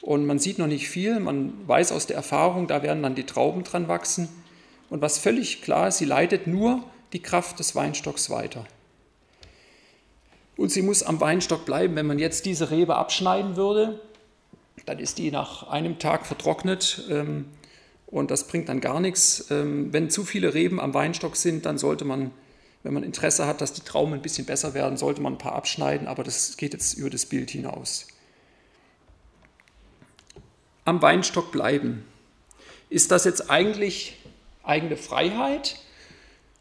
[0.00, 1.18] und man sieht noch nicht viel.
[1.20, 4.28] Man weiß aus der Erfahrung, da werden dann die Trauben dran wachsen.
[4.90, 8.66] Und was völlig klar ist, sie leitet nur die Kraft des Weinstocks weiter.
[10.56, 11.94] Und sie muss am Weinstock bleiben.
[11.94, 14.00] Wenn man jetzt diese Rebe abschneiden würde,
[14.86, 17.46] dann ist die nach einem Tag vertrocknet ähm,
[18.06, 19.50] und das bringt dann gar nichts.
[19.50, 22.30] Ähm, wenn zu viele Reben am Weinstock sind, dann sollte man,
[22.82, 25.52] wenn man Interesse hat, dass die Trauben ein bisschen besser werden, sollte man ein paar
[25.54, 28.08] abschneiden, aber das geht jetzt über das Bild hinaus.
[30.84, 32.04] Am Weinstock bleiben.
[32.88, 34.16] Ist das jetzt eigentlich
[34.68, 35.76] eigene Freiheit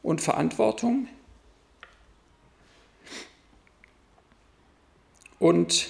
[0.02, 1.08] und Verantwortung.
[5.40, 5.88] Und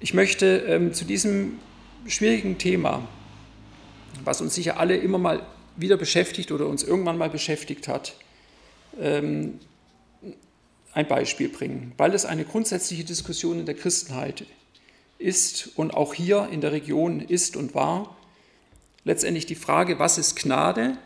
[0.00, 1.58] ich möchte ähm, zu diesem
[2.06, 3.06] schwierigen Thema,
[4.24, 5.44] was uns sicher alle immer mal
[5.76, 8.14] wieder beschäftigt oder uns irgendwann mal beschäftigt hat,
[9.00, 9.58] ähm,
[10.92, 14.46] ein Beispiel bringen, weil es eine grundsätzliche Diskussion in der Christenheit
[15.18, 18.16] ist und auch hier in der Region ist und war
[19.04, 20.96] letztendlich die Frage, was ist Gnade,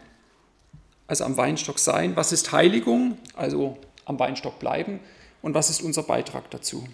[1.07, 5.01] also am Weinstock sein, was ist Heiligung, also am Weinstock bleiben.
[5.41, 6.89] Und was ist unser Beitrag dazu.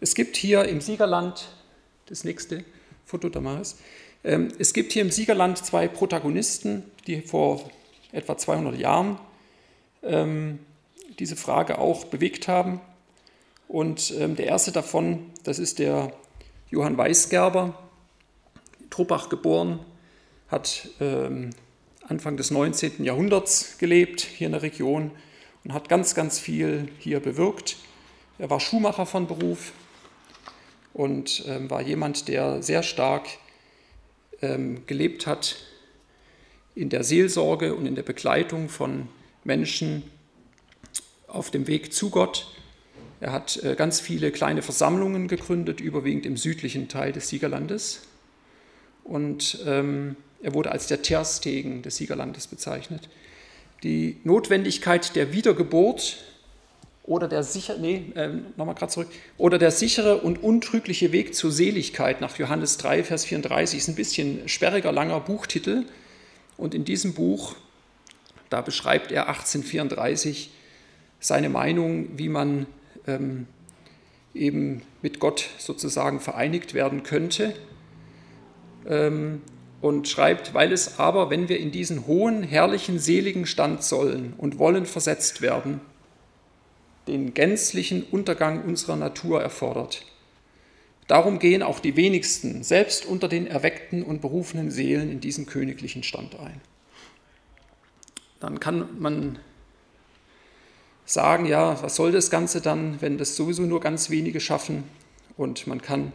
[0.00, 1.48] Es gibt hier im Siegerland,
[2.06, 2.64] das nächste
[3.04, 3.76] Foto Damaris,
[4.24, 7.70] ähm, es gibt hier im Siegerland zwei Protagonisten, die vor
[8.10, 9.18] etwa 200 Jahren
[10.02, 10.58] ähm,
[11.18, 12.80] diese Frage auch bewegt haben.
[13.68, 16.12] Und ähm, der erste davon, das ist der
[16.70, 17.78] Johann Weisgerber,
[18.90, 19.80] Truppach geboren,
[20.48, 21.50] hat ähm,
[22.08, 23.04] Anfang des 19.
[23.04, 25.10] Jahrhunderts gelebt hier in der Region
[25.64, 27.76] und hat ganz, ganz viel hier bewirkt.
[28.38, 29.72] Er war Schuhmacher von Beruf
[30.92, 33.26] und ähm, war jemand, der sehr stark
[34.40, 35.56] ähm, gelebt hat
[36.74, 39.08] in der Seelsorge und in der Begleitung von
[39.44, 40.04] Menschen
[41.26, 42.52] auf dem Weg zu Gott.
[43.18, 48.02] Er hat äh, ganz viele kleine Versammlungen gegründet, überwiegend im südlichen Teil des Siegerlandes
[49.06, 53.08] und ähm, er wurde als der Terstegen des Siegerlandes bezeichnet.
[53.82, 56.18] Die Notwendigkeit der Wiedergeburt
[57.04, 61.52] oder der sicher, nee, äh, nochmal gerade zurück, oder der sichere und untrügliche Weg zur
[61.52, 65.84] Seligkeit nach Johannes 3, Vers 34 ist ein bisschen sperriger, langer Buchtitel.
[66.56, 67.54] Und in diesem Buch
[68.48, 70.50] Da beschreibt er 1834
[71.18, 72.66] seine Meinung, wie man
[73.06, 73.46] ähm,
[74.34, 77.54] eben mit Gott sozusagen vereinigt werden könnte.
[78.86, 79.42] Ähm,
[79.82, 84.58] und schreibt, weil es aber, wenn wir in diesen hohen, herrlichen, seligen Stand sollen und
[84.58, 85.80] wollen versetzt werden,
[87.06, 90.02] den gänzlichen Untergang unserer Natur erfordert.
[91.06, 96.02] Darum gehen auch die wenigsten, selbst unter den erweckten und berufenen Seelen, in diesen königlichen
[96.02, 96.60] Stand ein.
[98.40, 99.38] Dann kann man
[101.04, 104.82] sagen, ja, was soll das Ganze dann, wenn das sowieso nur ganz wenige schaffen?
[105.36, 106.12] Und man kann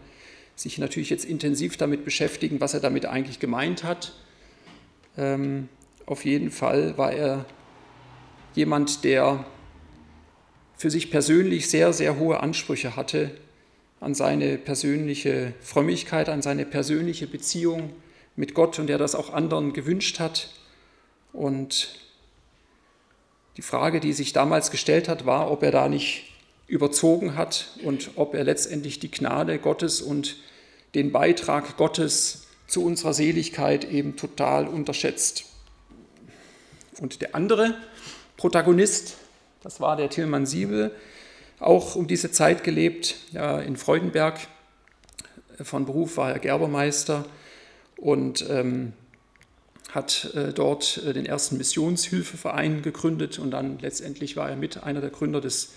[0.55, 4.13] sich natürlich jetzt intensiv damit beschäftigen, was er damit eigentlich gemeint hat.
[5.17, 5.69] Ähm,
[6.05, 7.45] auf jeden Fall war er
[8.53, 9.45] jemand, der
[10.75, 13.31] für sich persönlich sehr, sehr hohe Ansprüche hatte
[13.99, 17.93] an seine persönliche Frömmigkeit, an seine persönliche Beziehung
[18.35, 20.49] mit Gott und der das auch anderen gewünscht hat.
[21.33, 21.99] Und
[23.57, 26.30] die Frage, die sich damals gestellt hat, war, ob er da nicht
[26.71, 30.37] überzogen hat und ob er letztendlich die Gnade Gottes und
[30.95, 35.43] den Beitrag Gottes zu unserer Seligkeit eben total unterschätzt.
[36.99, 37.75] Und der andere
[38.37, 39.17] Protagonist,
[39.61, 40.91] das war der Tilman Siebel,
[41.59, 43.15] auch um diese Zeit gelebt,
[43.65, 44.39] in Freudenberg.
[45.61, 47.25] Von Beruf war er Gerbermeister
[47.97, 48.93] und ähm,
[49.91, 55.01] hat äh, dort äh, den ersten Missionshilfeverein gegründet und dann letztendlich war er mit einer
[55.01, 55.73] der Gründer des,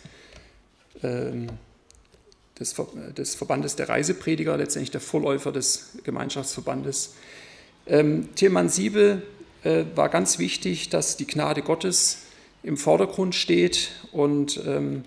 [1.03, 2.75] des,
[3.17, 7.15] des, Verbandes der Reiseprediger, letztendlich der Vorläufer des Gemeinschaftsverbandes.
[7.87, 9.23] Ähm, Tilman Siebel
[9.65, 12.23] äh, war ganz wichtig, dass die Gnade Gottes
[12.63, 15.05] im Vordergrund steht und ähm,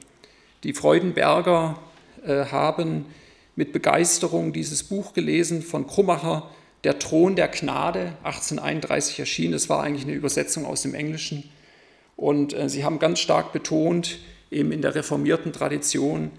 [0.64, 1.80] die Freudenberger
[2.26, 3.06] äh, haben
[3.56, 6.50] mit Begeisterung dieses Buch gelesen von Krummacher,
[6.84, 9.56] Der Thron der Gnade, 1831 erschienen.
[9.56, 11.44] Es war eigentlich eine Übersetzung aus dem Englischen.
[12.16, 14.20] Und äh, sie haben ganz stark betont,
[14.52, 16.32] eben in der reformierten Tradition,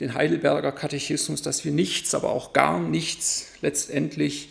[0.00, 4.50] den Heidelberger Katechismus, dass wir nichts, aber auch gar nichts letztendlich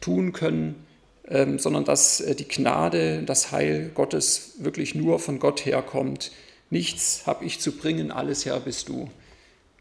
[0.00, 0.86] tun können,
[1.28, 6.32] ähm, sondern dass äh, die Gnade, das Heil Gottes wirklich nur von Gott herkommt.
[6.70, 9.08] Nichts habe ich zu bringen, alles Herr bist du.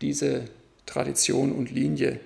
[0.02, 0.46] Diese
[0.86, 2.20] Tradition und Linie.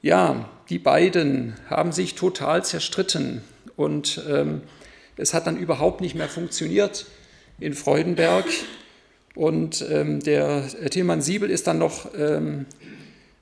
[0.00, 3.42] Ja, die beiden haben sich total zerstritten
[3.76, 4.62] und ähm,
[5.16, 7.06] es hat dann überhaupt nicht mehr funktioniert
[7.58, 8.46] in Freudenberg.
[9.36, 12.66] Und ähm, der Tilman Siebel ist dann noch, ähm,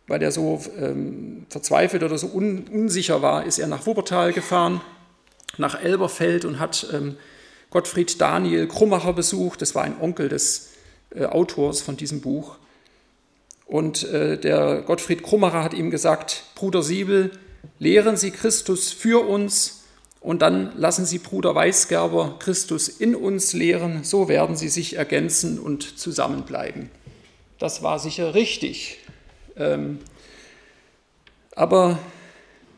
[0.06, 4.82] weil er so ähm, verzweifelt oder so un unsicher war, ist er nach Wuppertal gefahren
[5.56, 7.16] nach Elberfeld und hat ähm,
[7.70, 9.62] Gottfried Daniel Krummacher besucht.
[9.62, 10.70] Das war ein Onkel des
[11.14, 12.56] äh, Autors von diesem Buch.
[13.66, 17.30] Und äh, der Gottfried Krummacher hat ihm gesagt, Bruder Siebel,
[17.78, 19.83] lehren Sie Christus für uns
[20.24, 25.58] und dann lassen Sie Bruder Weisgerber Christus in uns lehren, so werden sie sich ergänzen
[25.58, 26.88] und zusammenbleiben.
[27.58, 29.00] Das war sicher richtig.
[29.54, 29.98] Ähm,
[31.54, 31.98] aber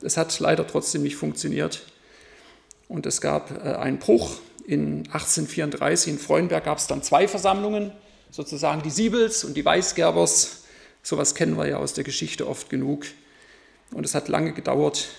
[0.02, 1.82] es hat leider trotzdem nicht funktioniert.
[2.88, 4.40] Und es gab äh, einen Bruch.
[4.66, 7.92] In 1834 in Freudenberg gab es dann zwei Versammlungen,
[8.32, 10.64] sozusagen die Siebels und die Weißgerbers.
[11.04, 13.06] Sowas kennen wir ja aus der Geschichte oft genug.
[13.92, 15.10] Und es hat lange gedauert,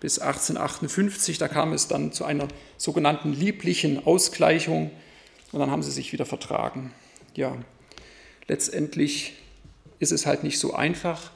[0.00, 1.38] bis 1858.
[1.38, 4.90] Da kam es dann zu einer sogenannten lieblichen Ausgleichung
[5.52, 6.92] und dann haben sie sich wieder vertragen.
[7.34, 7.56] Ja,
[8.48, 9.34] letztendlich
[9.98, 11.30] ist es halt nicht so einfach.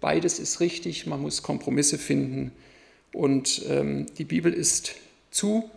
[0.00, 2.52] Beides ist richtig, man muss Kompromisse finden.
[3.12, 4.94] Und ähm, die Bibel ist
[5.30, 5.70] zu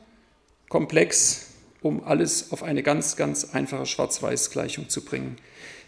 [0.69, 1.47] komplex,
[1.81, 5.37] um alles auf eine ganz, ganz einfache Schwarz-Weiß-Gleichung zu bringen.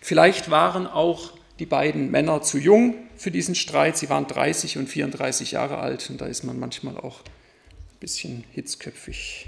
[0.01, 3.97] Vielleicht waren auch die beiden Männer zu jung für diesen Streit.
[3.97, 8.43] Sie waren 30 und 34 Jahre alt und da ist man manchmal auch ein bisschen
[8.51, 9.47] hitzköpfig.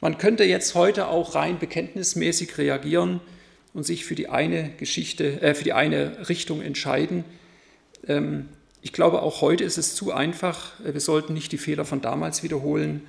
[0.00, 3.20] Man könnte jetzt heute auch rein bekenntnismäßig reagieren
[3.74, 7.24] und sich für die eine Geschichte, äh, für die eine Richtung entscheiden.
[8.08, 8.48] Ähm,
[8.82, 10.72] ich glaube, auch heute ist es zu einfach.
[10.82, 13.06] Wir sollten nicht die Fehler von damals wiederholen.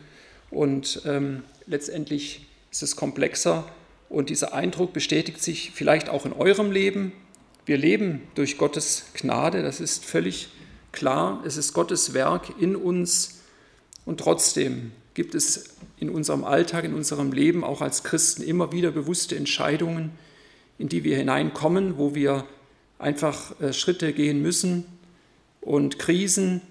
[0.49, 3.66] Und ähm, letztendlich ist es komplexer.
[4.12, 7.14] Und dieser Eindruck bestätigt sich vielleicht auch in eurem Leben.
[7.66, 10.49] Wir leben durch Gottes Gnade, das ist völlig
[10.91, 11.41] klar.
[11.45, 13.39] Es ist Gottes Werk in uns.
[14.05, 18.91] Und trotzdem gibt es in unserem Alltag, in unserem Leben, auch als Christen, immer wieder
[18.91, 20.12] bewusste Entscheidungen,
[20.78, 22.45] in die wir hineinkommen, wo wir
[22.99, 24.84] einfach äh, Schritte gehen müssen,
[25.62, 26.62] und Krisen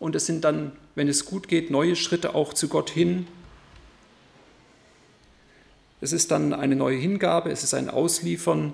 [0.00, 3.26] und es sind dann, wenn es gut geht, neue Schritte auch zu Gott hin.
[6.00, 8.72] Es ist dann eine neue Hingabe, es ist ein Ausliefern,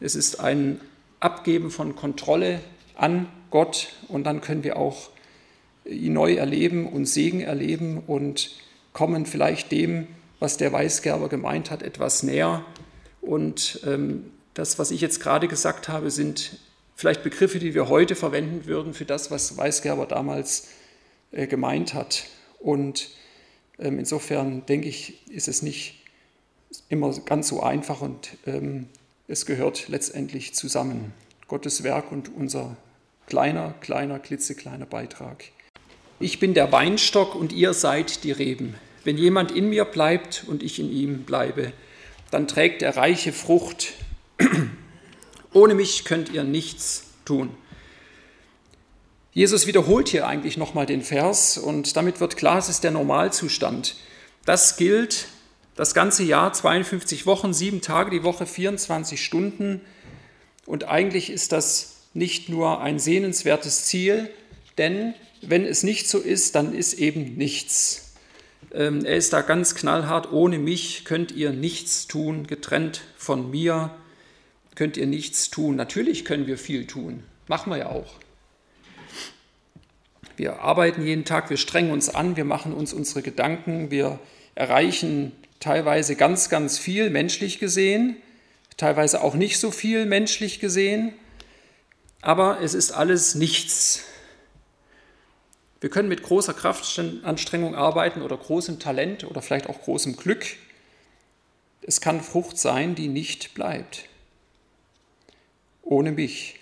[0.00, 0.80] es ist ein
[1.20, 2.60] Abgeben von Kontrolle
[2.94, 5.10] an Gott und dann können wir auch
[5.84, 8.50] ihn neu erleben und Segen erleben und
[8.92, 10.06] kommen vielleicht dem,
[10.38, 12.64] was der Weißgerber gemeint hat, etwas näher.
[13.20, 16.58] Und ähm, das, was ich jetzt gerade gesagt habe, sind
[16.94, 20.68] vielleicht Begriffe, die wir heute verwenden würden für das, was Weißgerber damals
[21.32, 22.24] äh, gemeint hat.
[22.60, 23.10] Und
[23.78, 25.97] ähm, insofern denke ich, ist es nicht
[26.88, 28.86] immer ganz so einfach und ähm,
[29.26, 31.12] es gehört letztendlich zusammen.
[31.48, 32.76] Gottes Werk und unser
[33.26, 35.44] kleiner, kleiner, klitzekleiner Beitrag.
[36.20, 38.74] Ich bin der Weinstock und ihr seid die Reben.
[39.04, 41.72] Wenn jemand in mir bleibt und ich in ihm bleibe,
[42.30, 43.94] dann trägt er reiche Frucht.
[45.52, 47.50] Ohne mich könnt ihr nichts tun.
[49.32, 53.96] Jesus wiederholt hier eigentlich nochmal den Vers und damit wird klar, es ist der Normalzustand.
[54.44, 55.28] Das gilt
[55.78, 59.80] das ganze Jahr, 52 Wochen, sieben Tage die Woche, 24 Stunden.
[60.66, 64.28] Und eigentlich ist das nicht nur ein sehnenswertes Ziel,
[64.76, 68.16] denn wenn es nicht so ist, dann ist eben nichts.
[68.74, 73.94] Ähm, er ist da ganz knallhart, ohne mich könnt ihr nichts tun, getrennt von mir
[74.74, 75.76] könnt ihr nichts tun.
[75.76, 78.14] Natürlich können wir viel tun, machen wir ja auch.
[80.36, 84.18] Wir arbeiten jeden Tag, wir strengen uns an, wir machen uns unsere Gedanken, wir
[84.56, 85.30] erreichen
[85.60, 88.16] teilweise ganz, ganz viel menschlich gesehen,
[88.76, 91.12] teilweise auch nicht so viel menschlich gesehen,
[92.20, 94.04] aber es ist alles nichts.
[95.80, 100.44] Wir können mit großer Kraftanstrengung arbeiten oder großem Talent oder vielleicht auch großem Glück.
[101.82, 104.04] Es kann Frucht sein, die nicht bleibt.
[105.82, 106.58] Ohne mich.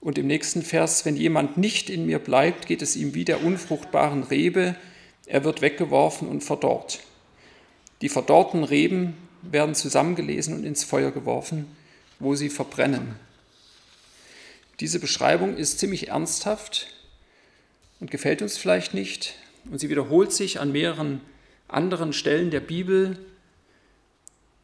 [0.00, 3.42] Und im nächsten Vers, wenn jemand nicht in mir bleibt, geht es ihm wie der
[3.42, 4.76] unfruchtbaren Rebe,
[5.26, 7.00] er wird weggeworfen und verdorrt.
[8.00, 11.76] Die verdorrten Reben werden zusammengelesen und ins Feuer geworfen,
[12.18, 13.16] wo sie verbrennen.
[14.80, 16.88] Diese Beschreibung ist ziemlich ernsthaft
[18.00, 19.34] und gefällt uns vielleicht nicht.
[19.70, 21.20] Und sie wiederholt sich an mehreren
[21.68, 23.18] anderen Stellen der Bibel.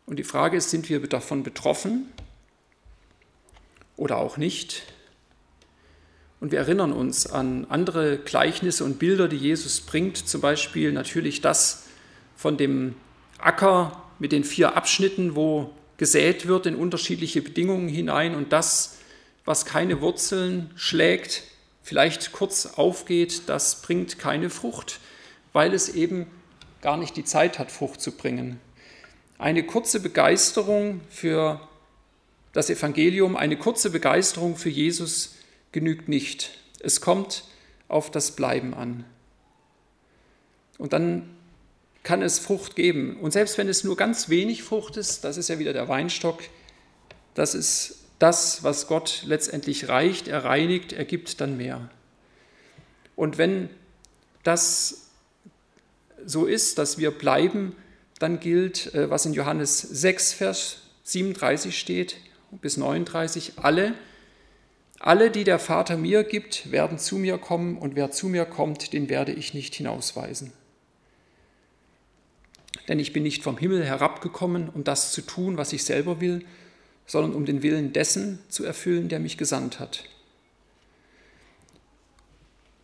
[0.06, 2.12] Und die Frage ist, sind wir davon betroffen
[3.96, 4.82] oder auch nicht?
[6.43, 11.40] Und wir erinnern uns an andere Gleichnisse und Bilder, die Jesus bringt, zum Beispiel natürlich
[11.40, 11.84] das
[12.34, 12.97] von dem
[13.38, 18.99] Acker mit den vier Abschnitten, wo gesät wird in unterschiedliche Bedingungen hinein und das,
[19.45, 21.45] was keine Wurzeln schlägt,
[21.84, 24.99] vielleicht kurz aufgeht, das bringt keine Frucht,
[25.53, 26.26] weil es eben
[26.80, 28.59] gar nicht die Zeit hat, Frucht zu bringen.
[29.38, 31.61] Eine kurze Begeisterung für
[32.53, 35.36] das Evangelium, eine kurze Begeisterung für Jesus
[35.72, 36.58] genügt nicht.
[36.80, 37.44] Es kommt
[37.88, 39.04] auf das Bleiben an.
[40.78, 41.30] Und dann
[42.02, 43.16] kann es Frucht geben.
[43.20, 46.42] Und selbst wenn es nur ganz wenig Frucht ist, das ist ja wieder der Weinstock,
[47.34, 50.28] das ist das, was Gott letztendlich reicht.
[50.28, 51.90] Er reinigt, er gibt dann mehr.
[53.16, 53.68] Und wenn
[54.42, 55.08] das
[56.24, 57.76] so ist, dass wir bleiben,
[58.18, 62.16] dann gilt, äh, was in Johannes 6, Vers 37 steht
[62.60, 63.94] bis 39, alle,
[65.03, 68.92] alle, die der Vater mir gibt, werden zu mir kommen, und wer zu mir kommt,
[68.92, 70.53] den werde ich nicht hinausweisen.
[72.86, 76.44] Denn ich bin nicht vom Himmel herabgekommen, um das zu tun, was ich selber will,
[77.07, 80.05] sondern um den Willen dessen zu erfüllen, der mich gesandt hat.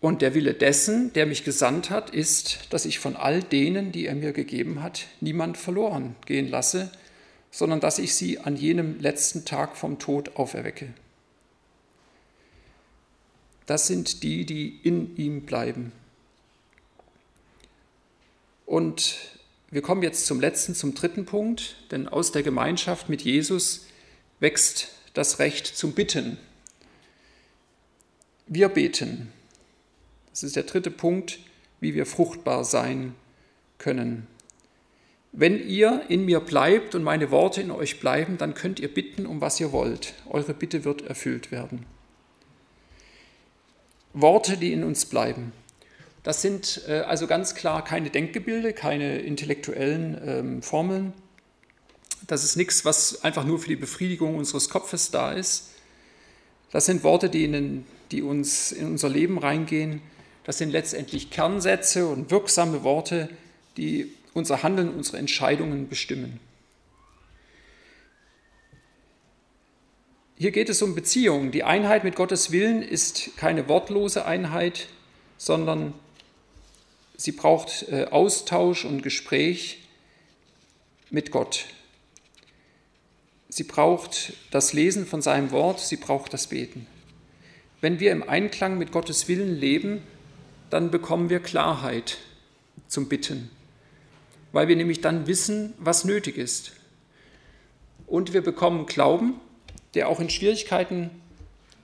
[0.01, 4.07] Und der Wille dessen, der mich gesandt hat, ist, dass ich von all denen, die
[4.07, 6.91] er mir gegeben hat, niemand verloren gehen lasse,
[7.53, 10.89] sondern dass ich sie an jenem letzten Tag vom Tod auferwecke
[13.69, 15.93] das sind die, die in ihm bleiben.
[18.65, 19.19] Und
[19.71, 23.87] wir kommen jetzt zum letzten, zum dritten Punkt, denn aus der Gemeinschaft mit Jesus
[24.41, 26.39] wächst das Recht zum Bitten.
[28.47, 29.31] Wir beten.
[30.31, 31.39] Das ist der dritte Punkt,
[31.79, 33.15] wie wir fruchtbar sein
[33.77, 34.27] können.
[35.33, 39.27] Wenn ihr in mir bleibt und meine Worte in euch bleiben, dann könnt ihr bitten,
[39.27, 40.15] um was ihr wollt.
[40.27, 41.85] Eure Bitte wird erfüllt werden.
[44.21, 45.53] Worte, die in uns bleiben.
[46.23, 51.13] Das sind äh, also ganz klar keine Denkgebilde, keine intellektuellen ähm, Formeln.
[52.27, 55.71] Das ist nichts, was einfach nur für die Befriedigung unseres Kopfes da ist.
[56.71, 60.03] Das sind Worte, die, in, die uns in unser Leben reingehen.
[60.45, 63.29] Das sind letztendlich Kernsätze und wirksame Worte,
[63.77, 66.41] die unser Handeln, unsere Entscheidungen bestimmen.
[70.41, 71.51] Hier geht es um Beziehungen.
[71.51, 74.87] Die Einheit mit Gottes Willen ist keine wortlose Einheit,
[75.37, 75.95] sondern
[77.17, 79.81] sie braucht äh, Austausch und Gespräch
[81.11, 81.67] mit Gott.
[83.49, 86.87] Sie braucht das Lesen von seinem Wort, sie braucht das Beten.
[87.81, 90.03] Wenn wir im Einklang mit Gottes Willen leben,
[90.71, 92.19] dann bekommen wir Klarheit.
[92.87, 93.51] zum Bitten,
[94.53, 96.73] weil wir nämlich dann wissen, was nötig ist.
[98.07, 99.41] Und wir bekommen Glauben,
[99.95, 101.11] der auch in Schwierigkeiten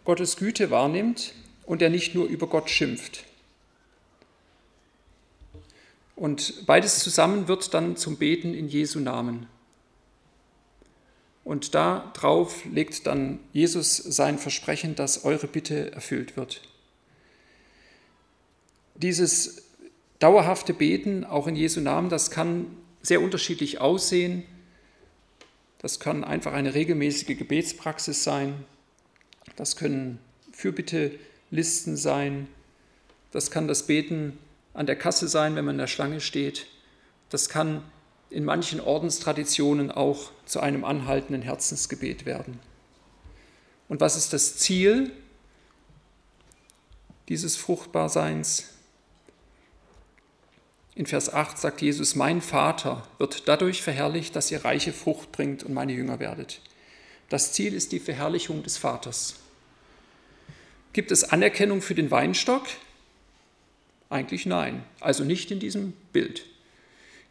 [0.05, 1.34] Gottes Güte wahrnimmt
[1.66, 3.24] und der nicht nur über Gott schimpft.
[6.16, 9.46] Und beides zusammen wird dann zum Beten in Jesu Namen.
[11.44, 16.62] Und darauf legt dann Jesus sein Versprechen, dass eure Bitte erfüllt wird.
[18.94, 19.64] Dieses
[20.20, 22.66] dauerhafte Beten, auch in Jesu Namen, das kann
[23.02, 24.44] sehr unterschiedlich aussehen.
[25.85, 28.64] Das kann einfach eine regelmäßige Gebetspraxis sein.
[29.55, 30.18] Das können
[30.51, 32.49] Fürbittelisten sein.
[33.32, 34.39] Das kann das Beten
[34.72, 36.68] an der Kasse sein, wenn man in der Schlange steht.
[37.28, 37.82] Das kann
[38.30, 42.61] in manchen Ordenstraditionen auch zu einem anhaltenden Herzensgebet werden.
[43.87, 45.12] Und was ist das Ziel
[47.28, 48.70] dieses Fruchtbarseins?
[50.97, 55.64] In Vers 8 sagt Jesus, mein Vater wird dadurch verherrlicht, dass ihr reiche Frucht bringt
[55.64, 56.61] und meine Jünger werdet.
[57.28, 59.36] Das Ziel ist die Verherrlichung des Vaters.
[60.92, 62.66] Gibt es Anerkennung für den Weinstock?
[64.09, 66.47] Eigentlich nein, also nicht in diesem Bild.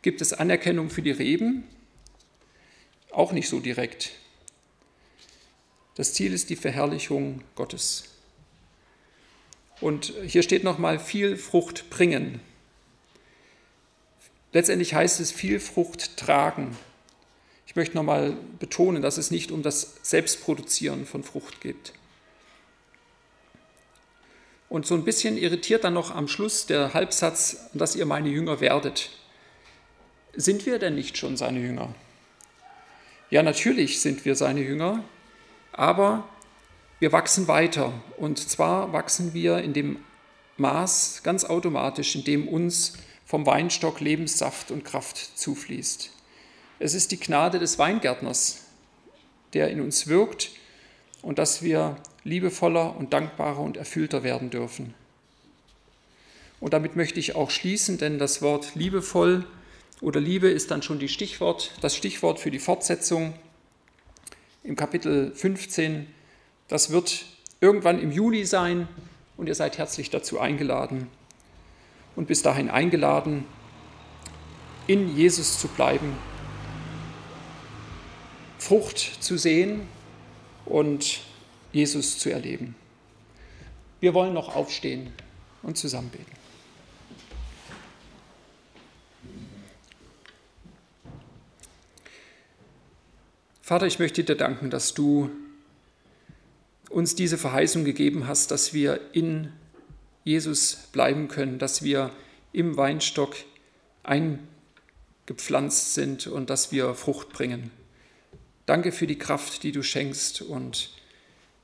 [0.02, 1.64] Gibt es Anerkennung für die Reben?
[3.12, 4.12] Auch nicht so direkt.
[5.96, 8.04] Das Ziel ist die Verherrlichung Gottes.
[9.80, 12.42] Und hier steht nochmal viel Frucht bringen.
[14.54, 16.78] Letztendlich heißt es viel Frucht tragen.
[17.66, 21.94] Ich möchte nochmal betonen, dass es nicht um das Selbstproduzieren von Frucht geht.
[24.70, 28.60] Und so ein bisschen irritiert dann noch am Schluss der Halbsatz, dass ihr meine Jünger
[28.60, 29.10] werdet.
[30.36, 31.94] Sind wir denn nicht schon seine Jünger?
[33.30, 35.04] Ja, natürlich sind wir seine Jünger,
[35.72, 36.28] aber
[37.00, 37.94] wir wachsen weiter.
[38.18, 39.98] Und zwar wachsen wir in dem
[40.58, 42.94] Maß ganz automatisch, in dem uns
[43.26, 46.12] vom Weinstock Lebenssaft und Kraft zufließt.
[46.80, 48.66] Es ist die Gnade des Weingärtners,
[49.54, 50.52] der in uns wirkt
[51.22, 54.94] und dass wir liebevoller und dankbarer und erfüllter werden dürfen.
[56.60, 59.46] Und damit möchte ich auch schließen, denn das Wort liebevoll
[60.02, 63.34] oder Liebe ist dann schon Stichwort, das Stichwort für die Fortsetzung
[64.64, 66.08] im Kapitel 15.
[66.68, 67.26] Das wird
[67.60, 68.88] irgendwann im Juli sein
[69.38, 71.08] und ihr seid herzlich dazu eingeladen.
[72.16, 73.46] Und bis dahin eingeladen,
[74.88, 76.16] in Jesus zu bleiben,
[78.60, 79.88] Frucht zu sehen
[80.66, 81.22] und
[81.72, 82.76] Jesus zu erleben.
[84.00, 85.12] Wir wollen noch aufstehen
[85.64, 86.32] und zusammen beten.
[93.62, 95.30] Vater, ich möchte dir danken, dass du
[96.90, 99.52] uns diese Verheißung gegeben hast, dass wir in
[100.24, 102.12] Jesus bleiben können, dass wir
[102.52, 103.36] im Weinstock
[104.04, 107.72] eingepflanzt sind und dass wir Frucht bringen.
[108.66, 110.92] Danke für die Kraft, die du schenkst und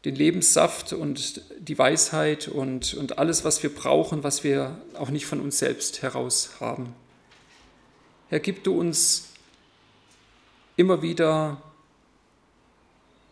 [0.06, 5.26] den Lebenssaft und die Weisheit und, und alles, was wir brauchen, was wir auch nicht
[5.26, 6.94] von uns selbst heraus haben.
[8.30, 9.30] Herr, gib du uns
[10.78, 11.62] immer wieder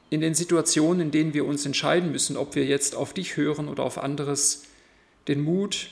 [0.10, 3.68] in den Situationen, in denen wir uns entscheiden müssen, ob wir jetzt auf dich hören
[3.68, 4.64] oder auf anderes,
[5.28, 5.90] den Mut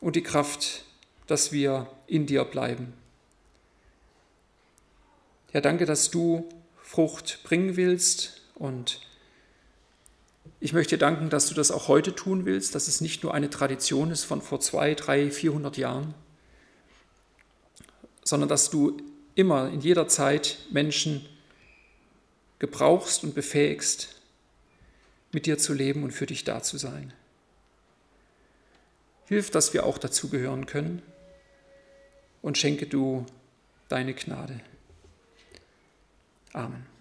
[0.00, 0.84] und die Kraft,
[1.26, 2.92] dass wir in dir bleiben.
[5.52, 6.48] Ja, danke, dass du
[6.82, 9.00] Frucht bringen willst und
[10.60, 13.50] ich möchte danken, dass du das auch heute tun willst, dass es nicht nur eine
[13.50, 16.14] Tradition ist von vor zwei, drei, vierhundert Jahren,
[18.24, 18.96] sondern dass du
[19.34, 21.26] immer in jeder Zeit Menschen
[22.58, 24.20] gebrauchst und befähigst,
[25.32, 27.12] mit dir zu leben und für dich da zu sein.
[29.32, 31.00] Hilf, dass wir auch dazugehören können
[32.42, 33.24] und schenke du
[33.88, 34.60] deine Gnade.
[36.52, 36.91] Amen.